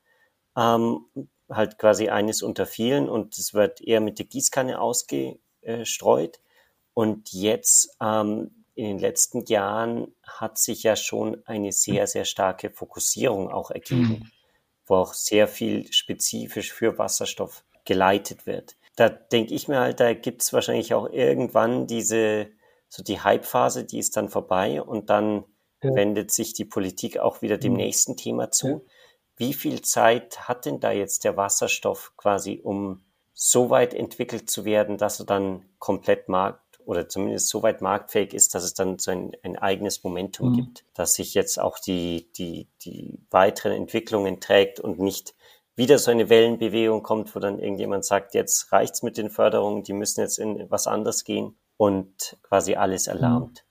Ähm, 0.57 1.05
halt 1.51 1.79
quasi 1.79 2.09
eines 2.09 2.43
unter 2.43 2.67
vielen 2.67 3.09
und 3.09 3.39
es 3.39 3.55
wird 3.55 3.81
eher 3.81 4.01
mit 4.01 4.19
der 4.19 4.27
Gießkanne 4.27 4.81
ausgestreut. 4.81 6.41
Und 6.95 7.33
jetzt 7.33 7.97
ähm, 8.01 8.65
in 8.75 8.85
den 8.87 8.99
letzten 8.99 9.45
Jahren 9.47 10.15
hat 10.27 10.59
sich 10.59 10.83
ja 10.83 10.97
schon 10.97 11.43
eine 11.47 11.73
sehr, 11.73 12.07
sehr 12.07 12.25
starke 12.25 12.71
Fokussierung 12.71 13.51
auch 13.51 13.71
ergeben. 13.71 14.31
Wo 14.89 14.97
auch 14.97 15.15
sehr 15.15 15.49
viel 15.49 15.93
spezifisch 15.93 16.73
für 16.73 16.99
Wasserstoff 16.99 17.65
geleitet 17.85 18.47
wird. 18.47 18.77
Da 18.97 19.09
denke 19.09 19.55
ich 19.55 19.69
mir 19.69 19.81
halt, 19.81 20.01
da 20.01 20.13
gibt 20.13 20.43
es 20.43 20.53
wahrscheinlich 20.53 20.93
auch 20.93 21.11
irgendwann 21.11 21.87
diese, 21.87 22.49
so 22.89 23.03
die 23.03 23.21
Hype-Phase, 23.21 23.85
die 23.85 23.99
ist 23.99 24.17
dann 24.17 24.29
vorbei 24.29 24.83
und 24.83 25.09
dann 25.09 25.45
ja. 25.83 25.95
wendet 25.95 26.33
sich 26.33 26.53
die 26.53 26.65
Politik 26.65 27.19
auch 27.19 27.43
wieder 27.43 27.57
dem 27.57 27.73
mhm. 27.73 27.79
nächsten 27.79 28.17
Thema 28.17 28.51
zu. 28.51 28.69
Ja. 28.69 28.81
Wie 29.37 29.55
viel 29.55 29.83
Zeit 29.83 30.49
hat 30.49 30.67
denn 30.67 30.81
da 30.81 30.91
jetzt 30.91 31.25
der 31.25 31.37
Wasserstoff 31.37 32.13
quasi, 32.17 32.61
um 32.63 33.05
so 33.33 33.71
weit 33.71 33.95
entwickelt 33.95 34.51
zu 34.51 34.65
werden, 34.65 34.99
dass 34.99 35.21
er 35.21 35.27
dann 35.27 35.65
komplett 35.79 36.29
markt 36.29 36.68
oder 36.89 37.07
zumindest 37.07 37.51
so 37.51 37.63
weit 37.63 37.83
marktfähig 37.83 38.33
ist, 38.33 38.55
dass 38.55 38.65
es 38.65 38.73
dann 38.73 38.99
so 38.99 39.11
ein, 39.11 39.33
ein 39.43 39.59
eigenes 39.59 40.05
Momentum 40.05 40.53
mhm. 40.53 40.55
gibt, 40.55 40.85
dass 40.95 41.17
sich 41.17 41.35
jetzt 41.35 41.61
auch 41.61 41.79
die, 41.79 42.33
die, 42.33 42.67
die 42.83 43.21
weiteren 43.31 43.73
Entwicklungen 43.73 44.41
trägt 44.41 44.81
und 44.81 44.99
nicht 44.99 45.35
wieder 45.77 45.99
so 45.99 46.11
eine 46.11 46.31
Wellenbewegung 46.31 47.03
kommt, 47.03 47.37
wo 47.37 47.41
dann 47.41 47.59
irgendjemand 47.59 48.07
sagt, 48.07 48.33
jetzt 48.33 48.73
reicht's 48.73 49.03
mit 49.03 49.19
den 49.19 49.29
Förderungen, 49.29 49.83
die 49.83 49.93
müssen 49.93 50.23
jetzt 50.23 50.39
in 50.39 50.71
was 50.71 50.87
anderes 50.87 51.25
gehen 51.25 51.59
und 51.77 52.39
quasi 52.41 52.75
alles 52.77 53.07
mhm. 53.07 53.13
erlahmt. 53.13 53.65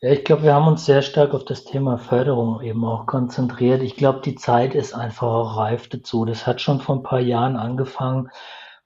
Ja, 0.00 0.10
ich 0.10 0.24
glaube, 0.24 0.44
wir 0.44 0.54
haben 0.54 0.68
uns 0.68 0.86
sehr 0.86 1.02
stark 1.02 1.34
auf 1.34 1.44
das 1.44 1.64
Thema 1.64 1.98
Förderung 1.98 2.62
eben 2.62 2.84
auch 2.84 3.06
konzentriert. 3.06 3.82
Ich 3.82 3.96
glaube, 3.96 4.20
die 4.20 4.36
Zeit 4.36 4.76
ist 4.76 4.94
einfach 4.94 5.26
auch 5.26 5.56
reif 5.56 5.88
dazu. 5.88 6.24
Das 6.24 6.46
hat 6.46 6.60
schon 6.60 6.80
vor 6.80 6.94
ein 6.94 7.02
paar 7.02 7.20
Jahren 7.20 7.56
angefangen, 7.56 8.30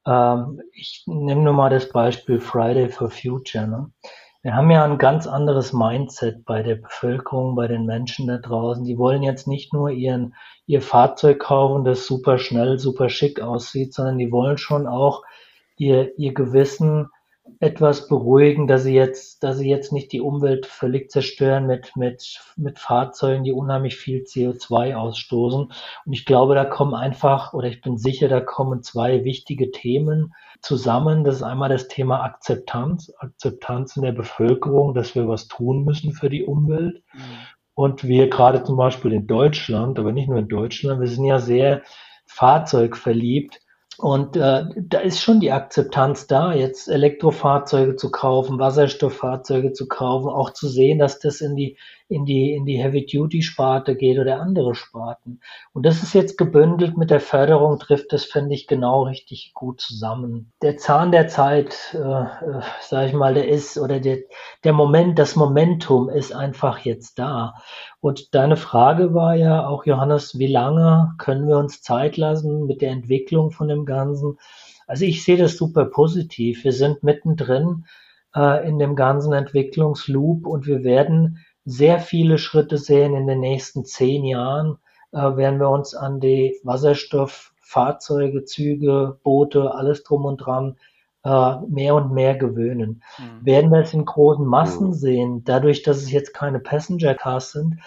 ähm, 0.07 0.63
ich 0.73 1.05
nehme 1.07 1.43
nur 1.43 1.55
mal 1.55 1.71
das 1.71 1.89
Beispiel 1.89 2.41
Friday 2.41 2.89
for 2.89 3.11
Future. 3.11 3.67
Ne? 3.67 3.91
Wir 4.43 4.55
haben 4.55 4.71
ja 4.71 4.85
ein 4.85 4.99
ganz 4.99 5.27
anderes 5.27 5.73
Mindset 5.73 6.45
bei 6.45 6.63
der 6.63 6.75
Bevölkerung, 6.75 7.55
bei 7.55 7.67
den 7.67 7.87
Menschen 7.87 8.27
da 8.27 8.37
draußen. 8.37 8.85
Die 8.85 8.99
wollen 8.99 9.23
jetzt 9.23 9.49
nicht 9.49 9.73
nur 9.73 9.91
ihren, 9.91 10.35
ihr 10.67 10.83
Fahrzeug 10.83 11.39
kaufen, 11.41 11.85
das 11.85 12.07
super 12.07 12.39
schnell, 12.39 12.79
super 12.79 13.09
schick 13.09 13.41
aussieht, 13.41 13.95
sondern 13.95 14.19
die 14.19 14.31
wollen 14.31 14.59
schon 14.59 14.87
auch 14.87 15.23
ihr, 15.79 16.19
ihr 16.19 16.35
Gewissen 16.35 17.09
etwas 17.61 18.09
beruhigen, 18.09 18.67
dass 18.67 18.85
sie 18.85 18.95
jetzt, 18.95 19.43
dass 19.43 19.59
sie 19.59 19.69
jetzt 19.69 19.93
nicht 19.93 20.13
die 20.13 20.21
Umwelt 20.21 20.67
völlig 20.67 21.11
zerstören 21.11 21.67
mit, 21.67 21.95
mit, 21.95 22.41
mit 22.57 22.79
Fahrzeugen, 22.79 23.45
die 23.45 23.53
unheimlich 23.53 23.97
viel 23.97 24.23
CO2 24.23 24.95
ausstoßen. 24.95 25.71
Und 26.07 26.13
ich 26.13 26.25
glaube, 26.25 26.55
da 26.55 26.65
kommen 26.65 26.95
einfach, 26.95 27.53
oder 27.53 27.69
ich 27.69 27.83
bin 27.83 27.99
sicher, 27.99 28.29
da 28.29 28.41
kommen 28.41 28.83
zwei 28.83 29.25
wichtige 29.25 29.71
Themen 29.71 30.35
zusammen. 30.61 31.25
Das 31.25 31.37
ist 31.37 31.43
einmal 31.43 31.69
das 31.69 31.89
Thema 31.89 32.23
Akzeptanz, 32.23 33.13
Akzeptanz 33.19 33.97
in 33.97 34.03
der 34.03 34.13
Bevölkerung, 34.13 34.95
dass 34.95 35.15
wir 35.15 35.29
was 35.29 35.47
tun 35.47 35.85
müssen 35.85 36.13
für 36.13 36.31
die 36.31 36.45
Umwelt. 36.45 37.03
Mhm. 37.13 37.21
Und 37.75 38.05
wir 38.05 38.31
gerade 38.31 38.63
zum 38.63 38.77
Beispiel 38.77 39.13
in 39.13 39.27
Deutschland, 39.27 39.99
aber 39.99 40.13
nicht 40.13 40.29
nur 40.29 40.39
in 40.39 40.49
Deutschland, 40.49 41.01
wir 41.01 41.09
sind 41.09 41.25
ja 41.25 41.41
sehr 41.41 41.83
fahrzeugverliebt 42.27 43.61
und 43.99 44.37
äh, 44.37 44.65
da 44.77 44.99
ist 44.99 45.21
schon 45.21 45.41
die 45.41 45.53
Akzeptanz 45.53 46.27
da, 46.27 46.53
jetzt 46.53 46.89
Elektrofahrzeuge 46.89 47.97
zu 47.97 48.11
kaufen, 48.11 48.59
Wasserstofffahrzeuge 48.59 49.73
zu 49.73 49.87
kaufen, 49.87 50.29
auch 50.29 50.51
zu 50.51 50.69
sehen, 50.69 50.99
dass 50.99 51.19
das 51.19 51.41
in 51.41 51.57
die 51.57 51.79
in 52.09 52.27
die, 52.27 52.53
in 52.53 52.67
die 52.67 52.77
Heavy-Duty-Sparte 52.77 53.97
geht 53.97 54.19
oder 54.19 54.41
andere 54.41 54.75
Sparten. 54.75 55.41
Und 55.73 55.87
das 55.87 56.03
ist 56.03 56.13
jetzt 56.13 56.37
gebündelt 56.37 56.99
mit 56.99 57.11
der 57.11 57.21
Förderung, 57.21 57.79
trifft 57.79 58.13
das, 58.13 58.25
finde 58.25 58.55
ich, 58.55 58.67
genau 58.67 59.05
richtig 59.05 59.53
gut 59.55 59.81
zusammen. 59.81 60.53
Der 60.61 60.77
Zahn 60.77 61.13
der 61.13 61.29
Zeit, 61.29 61.95
äh, 61.95 61.99
äh, 61.99 62.61
sag 62.83 63.09
ich 63.09 63.15
mal, 63.15 63.35
der 63.35 63.49
ist, 63.49 63.79
oder 63.79 64.01
der, 64.01 64.19
der 64.65 64.75
Moment, 64.75 65.19
das 65.19 65.35
Momentum 65.35 66.11
ist 66.11 66.35
einfach 66.35 66.81
jetzt 66.81 67.19
da. 67.19 67.55
Und 68.01 68.35
deine 68.35 68.57
Frage 68.57 69.15
war 69.15 69.35
ja 69.35 69.67
auch, 69.67 69.87
Johannes, 69.87 70.39
wie 70.39 70.47
lange 70.47 71.15
können 71.17 71.49
wir 71.49 71.57
uns 71.57 71.81
Zeit 71.81 72.19
lassen 72.19 72.67
mit 72.67 72.83
der 72.83 72.91
Entwicklung 72.91 73.51
von 73.51 73.69
dem 73.69 73.87
Ganzen? 73.87 74.39
Also 74.87 75.07
ich 75.07 75.25
sehe 75.25 75.39
das 75.39 75.57
super 75.57 75.87
positiv. 75.87 76.65
Wir 76.65 76.73
sind 76.73 77.03
mittendrin 77.03 77.87
äh, 78.35 78.69
in 78.69 78.79
dem 78.79 78.97
ganzen 78.97 79.33
Entwicklungsloop 79.33 80.47
und 80.47 80.67
wir 80.67 80.85
werden 80.85 81.44
sehr 81.65 81.99
viele 81.99 82.39
Schritte 82.39 82.79
sehen 82.79 83.15
in 83.15 83.27
den 83.27 83.41
nächsten 83.41 83.85
zehn 83.85 84.25
Jahren, 84.25 84.79
äh, 85.13 85.37
werden 85.37 85.61
wir 85.61 85.71
uns 85.71 85.95
an 85.95 86.21
die 86.21 86.59
Wasserstofffahrzeuge, 86.63 88.45
Züge, 88.45 89.19
Boote, 89.23 89.75
alles 89.75 90.03
drum 90.03 90.25
und 90.25 90.39
dran 90.39 90.77
äh, 91.25 91.57
mehr 91.69 91.95
und 91.95 92.13
mehr 92.13 92.37
gewöhnen. 92.37 93.03
Mhm. 93.19 93.47
Werden 93.47 93.71
wir 93.71 93.81
es 93.81 93.95
in 93.95 94.05
großen 94.05 94.45
Massen 94.45 94.89
mhm. 94.89 94.95
sehen, 94.95 95.45
dadurch, 95.45 95.83
dass 95.83 95.99
es 95.99 96.13
jetzt 96.13 96.35
keine 96.35 96.61
Passenger 96.61 97.15
Cars 97.15 97.53
sind, 97.53 97.79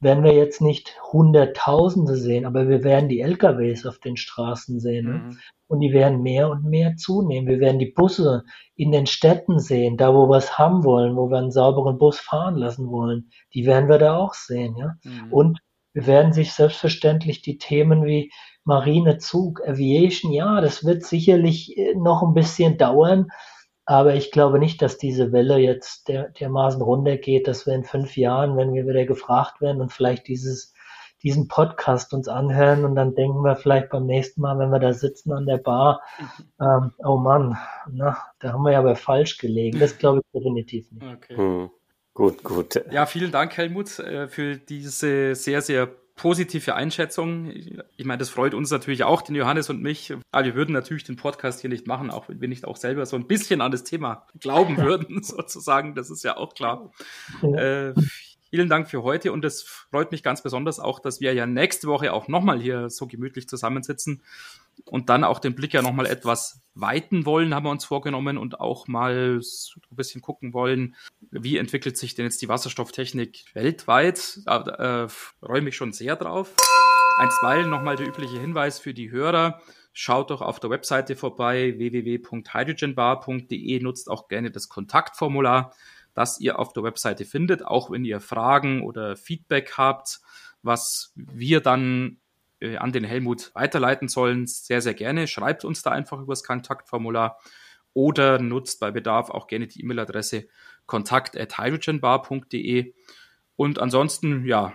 werden 0.00 0.24
wir 0.24 0.32
jetzt 0.32 0.60
nicht 0.62 0.96
Hunderttausende 1.12 2.16
sehen, 2.16 2.46
aber 2.46 2.68
wir 2.68 2.82
werden 2.82 3.08
die 3.08 3.20
LKWs 3.20 3.86
auf 3.86 3.98
den 3.98 4.16
Straßen 4.16 4.80
sehen. 4.80 5.06
Ne? 5.06 5.12
Mhm. 5.12 5.38
Und 5.68 5.80
die 5.80 5.92
werden 5.92 6.22
mehr 6.22 6.50
und 6.50 6.64
mehr 6.64 6.96
zunehmen. 6.96 7.46
Wir 7.46 7.60
werden 7.60 7.78
die 7.78 7.92
Busse 7.94 8.44
in 8.74 8.92
den 8.92 9.06
Städten 9.06 9.58
sehen, 9.58 9.96
da 9.96 10.14
wo 10.14 10.28
wir 10.28 10.38
es 10.38 10.58
haben 10.58 10.84
wollen, 10.84 11.16
wo 11.16 11.30
wir 11.30 11.38
einen 11.38 11.52
sauberen 11.52 11.98
Bus 11.98 12.18
fahren 12.18 12.56
lassen 12.56 12.90
wollen. 12.90 13.30
Die 13.54 13.66
werden 13.66 13.88
wir 13.88 13.98
da 13.98 14.16
auch 14.16 14.34
sehen. 14.34 14.74
Ja? 14.76 14.94
Mhm. 15.04 15.32
Und 15.32 15.60
wir 15.92 16.06
werden 16.06 16.32
sich 16.32 16.52
selbstverständlich 16.52 17.42
die 17.42 17.58
Themen 17.58 18.04
wie 18.04 18.30
Marinezug, 18.64 19.66
Aviation, 19.66 20.32
ja, 20.32 20.60
das 20.60 20.84
wird 20.84 21.02
sicherlich 21.02 21.76
äh, 21.76 21.94
noch 21.94 22.22
ein 22.22 22.34
bisschen 22.34 22.78
dauern, 22.78 23.28
aber 23.90 24.14
ich 24.14 24.30
glaube 24.30 24.60
nicht, 24.60 24.80
dass 24.82 24.98
diese 24.98 25.32
Welle 25.32 25.58
jetzt 25.58 26.06
der, 26.06 26.28
dermaßen 26.28 26.80
runtergeht, 26.80 27.48
dass 27.48 27.66
wir 27.66 27.74
in 27.74 27.82
fünf 27.82 28.16
Jahren, 28.16 28.56
wenn 28.56 28.72
wir 28.72 28.86
wieder 28.86 29.04
gefragt 29.04 29.60
werden 29.60 29.80
und 29.80 29.92
vielleicht 29.92 30.28
dieses, 30.28 30.72
diesen 31.24 31.48
Podcast 31.48 32.14
uns 32.14 32.28
anhören 32.28 32.84
und 32.84 32.94
dann 32.94 33.16
denken 33.16 33.42
wir 33.42 33.56
vielleicht 33.56 33.90
beim 33.90 34.06
nächsten 34.06 34.42
Mal, 34.42 34.60
wenn 34.60 34.70
wir 34.70 34.78
da 34.78 34.92
sitzen 34.92 35.32
an 35.32 35.44
der 35.44 35.56
Bar, 35.56 36.02
mhm. 36.20 36.64
ähm, 36.64 36.92
oh 36.98 37.16
Mann, 37.16 37.58
na, 37.90 38.16
da 38.38 38.52
haben 38.52 38.62
wir 38.62 38.70
ja 38.70 38.78
aber 38.78 38.94
falsch 38.94 39.38
gelegen. 39.38 39.80
Das 39.80 39.98
glaube 39.98 40.20
ich 40.20 40.40
definitiv 40.40 40.92
nicht. 40.92 41.04
Okay. 41.04 41.36
Hm. 41.36 41.70
Gut, 42.14 42.44
gut. 42.44 42.80
Ja, 42.92 43.06
vielen 43.06 43.32
Dank, 43.32 43.56
Helmut, 43.56 43.98
äh, 43.98 44.28
für 44.28 44.56
diese 44.56 45.34
sehr, 45.34 45.62
sehr 45.62 45.88
positive 46.20 46.74
Einschätzung. 46.74 47.50
Ich 47.96 48.04
meine, 48.04 48.18
das 48.18 48.28
freut 48.28 48.52
uns 48.52 48.70
natürlich 48.70 49.04
auch, 49.04 49.22
den 49.22 49.34
Johannes 49.34 49.70
und 49.70 49.80
mich. 49.80 50.12
Aber 50.32 50.44
wir 50.44 50.54
würden 50.54 50.72
natürlich 50.72 51.02
den 51.02 51.16
Podcast 51.16 51.62
hier 51.62 51.70
nicht 51.70 51.86
machen, 51.86 52.10
auch 52.10 52.28
wenn 52.28 52.42
wir 52.42 52.48
nicht 52.48 52.66
auch 52.66 52.76
selber 52.76 53.06
so 53.06 53.16
ein 53.16 53.26
bisschen 53.26 53.62
an 53.62 53.72
das 53.72 53.84
Thema 53.84 54.26
glauben 54.38 54.76
würden, 54.76 55.22
sozusagen. 55.22 55.94
Das 55.94 56.10
ist 56.10 56.22
ja 56.22 56.36
auch 56.36 56.52
klar. 56.52 56.92
Äh, 57.42 57.94
Vielen 58.50 58.68
Dank 58.68 58.90
für 58.90 59.04
heute 59.04 59.30
und 59.30 59.44
es 59.44 59.62
freut 59.62 60.10
mich 60.10 60.24
ganz 60.24 60.42
besonders 60.42 60.80
auch, 60.80 60.98
dass 60.98 61.20
wir 61.20 61.32
ja 61.32 61.46
nächste 61.46 61.86
Woche 61.86 62.12
auch 62.12 62.26
nochmal 62.26 62.60
hier 62.60 62.90
so 62.90 63.06
gemütlich 63.06 63.48
zusammensitzen 63.48 64.22
und 64.84 65.08
dann 65.08 65.24
auch 65.24 65.38
den 65.38 65.54
Blick 65.54 65.72
ja 65.72 65.82
nochmal 65.82 66.06
etwas 66.06 66.62
weiten 66.74 67.26
wollen, 67.26 67.54
haben 67.54 67.66
wir 67.66 67.70
uns 67.70 67.84
vorgenommen 67.84 68.38
und 68.38 68.60
auch 68.60 68.88
mal 68.88 69.40
ein 69.40 69.96
bisschen 69.96 70.22
gucken 70.22 70.52
wollen, 70.52 70.96
wie 71.30 71.56
entwickelt 71.56 71.96
sich 71.96 72.14
denn 72.14 72.24
jetzt 72.24 72.42
die 72.42 72.48
Wasserstofftechnik 72.48 73.44
weltweit. 73.54 74.40
Da 74.46 75.04
äh, 75.04 75.08
freue 75.08 75.62
mich 75.62 75.76
schon 75.76 75.92
sehr 75.92 76.16
drauf. 76.16 76.54
Einstweilen 77.18 77.68
nochmal 77.68 77.96
der 77.96 78.08
übliche 78.08 78.40
Hinweis 78.40 78.78
für 78.78 78.94
die 78.94 79.10
Hörer. 79.10 79.60
Schaut 79.92 80.30
doch 80.30 80.40
auf 80.40 80.60
der 80.60 80.70
Webseite 80.70 81.16
vorbei, 81.16 81.74
www.hydrogenbar.de, 81.76 83.80
nutzt 83.80 84.08
auch 84.08 84.28
gerne 84.28 84.50
das 84.50 84.68
Kontaktformular 84.68 85.72
das 86.14 86.40
ihr 86.40 86.58
auf 86.58 86.72
der 86.72 86.82
Webseite 86.82 87.24
findet, 87.24 87.64
auch 87.64 87.90
wenn 87.90 88.04
ihr 88.04 88.20
Fragen 88.20 88.82
oder 88.82 89.16
Feedback 89.16 89.74
habt, 89.76 90.20
was 90.62 91.12
wir 91.14 91.60
dann 91.60 92.19
äh, 92.60 92.76
an 92.76 92.92
den 92.92 93.02
Helmut 93.04 93.50
weiterleiten 93.54 94.08
sollen, 94.08 94.46
sehr, 94.46 94.80
sehr 94.80 94.94
gerne. 94.94 95.26
Schreibt 95.26 95.64
uns 95.64 95.82
da 95.82 95.90
einfach 95.90 96.20
über 96.20 96.32
das 96.32 96.44
Kontaktformular 96.44 97.38
oder 97.92 98.38
nutzt 98.38 98.80
bei 98.80 98.90
Bedarf 98.90 99.28
auch 99.30 99.46
gerne 99.46 99.66
die 99.66 99.80
E-Mail-Adresse 99.80 100.48
kontakt.hydrogenbar.de. 100.86 102.94
Und 103.56 103.78
ansonsten, 103.78 104.46
ja, 104.46 104.72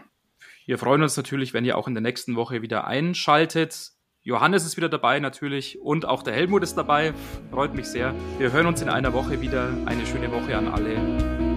wir 0.65 0.77
freuen 0.77 1.01
uns 1.03 1.17
natürlich, 1.17 1.53
wenn 1.53 1.65
ihr 1.65 1.77
auch 1.77 1.87
in 1.87 1.93
der 1.93 2.01
nächsten 2.01 2.35
Woche 2.35 2.61
wieder 2.61 2.87
einschaltet. 2.87 3.91
Johannes 4.23 4.65
ist 4.65 4.77
wieder 4.77 4.89
dabei 4.89 5.19
natürlich 5.19 5.79
und 5.79 6.07
auch 6.07 6.23
der 6.23 6.33
Helmut 6.33 6.63
ist 6.63 6.75
dabei. 6.75 7.13
Freut 7.51 7.75
mich 7.75 7.85
sehr. 7.85 8.15
Wir 8.39 8.51
hören 8.51 8.65
uns 8.65 8.81
in 8.81 8.89
einer 8.89 9.13
Woche 9.13 9.39
wieder. 9.39 9.69
Eine 9.85 10.05
schöne 10.07 10.31
Woche 10.31 10.57
an 10.57 10.67
alle. 10.67 10.97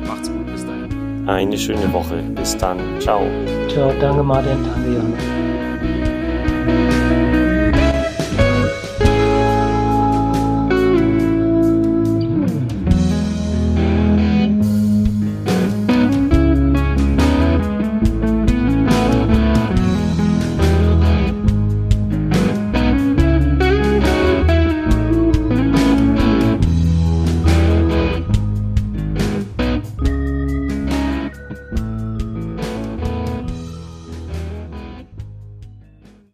Macht's 0.07 0.31
gut. 0.31 0.47
Bis 0.47 0.67
dahin. 0.67 1.27
Eine 1.27 1.57
schöne 1.57 1.91
Woche. 1.93 2.23
Bis 2.35 2.57
dann. 2.59 2.79
Ciao. 3.01 3.27
Ciao. 3.69 3.95
Danke 3.99 4.23
Martin. 4.23 4.63
Danke 4.65 4.93
Johannes. 4.93 5.78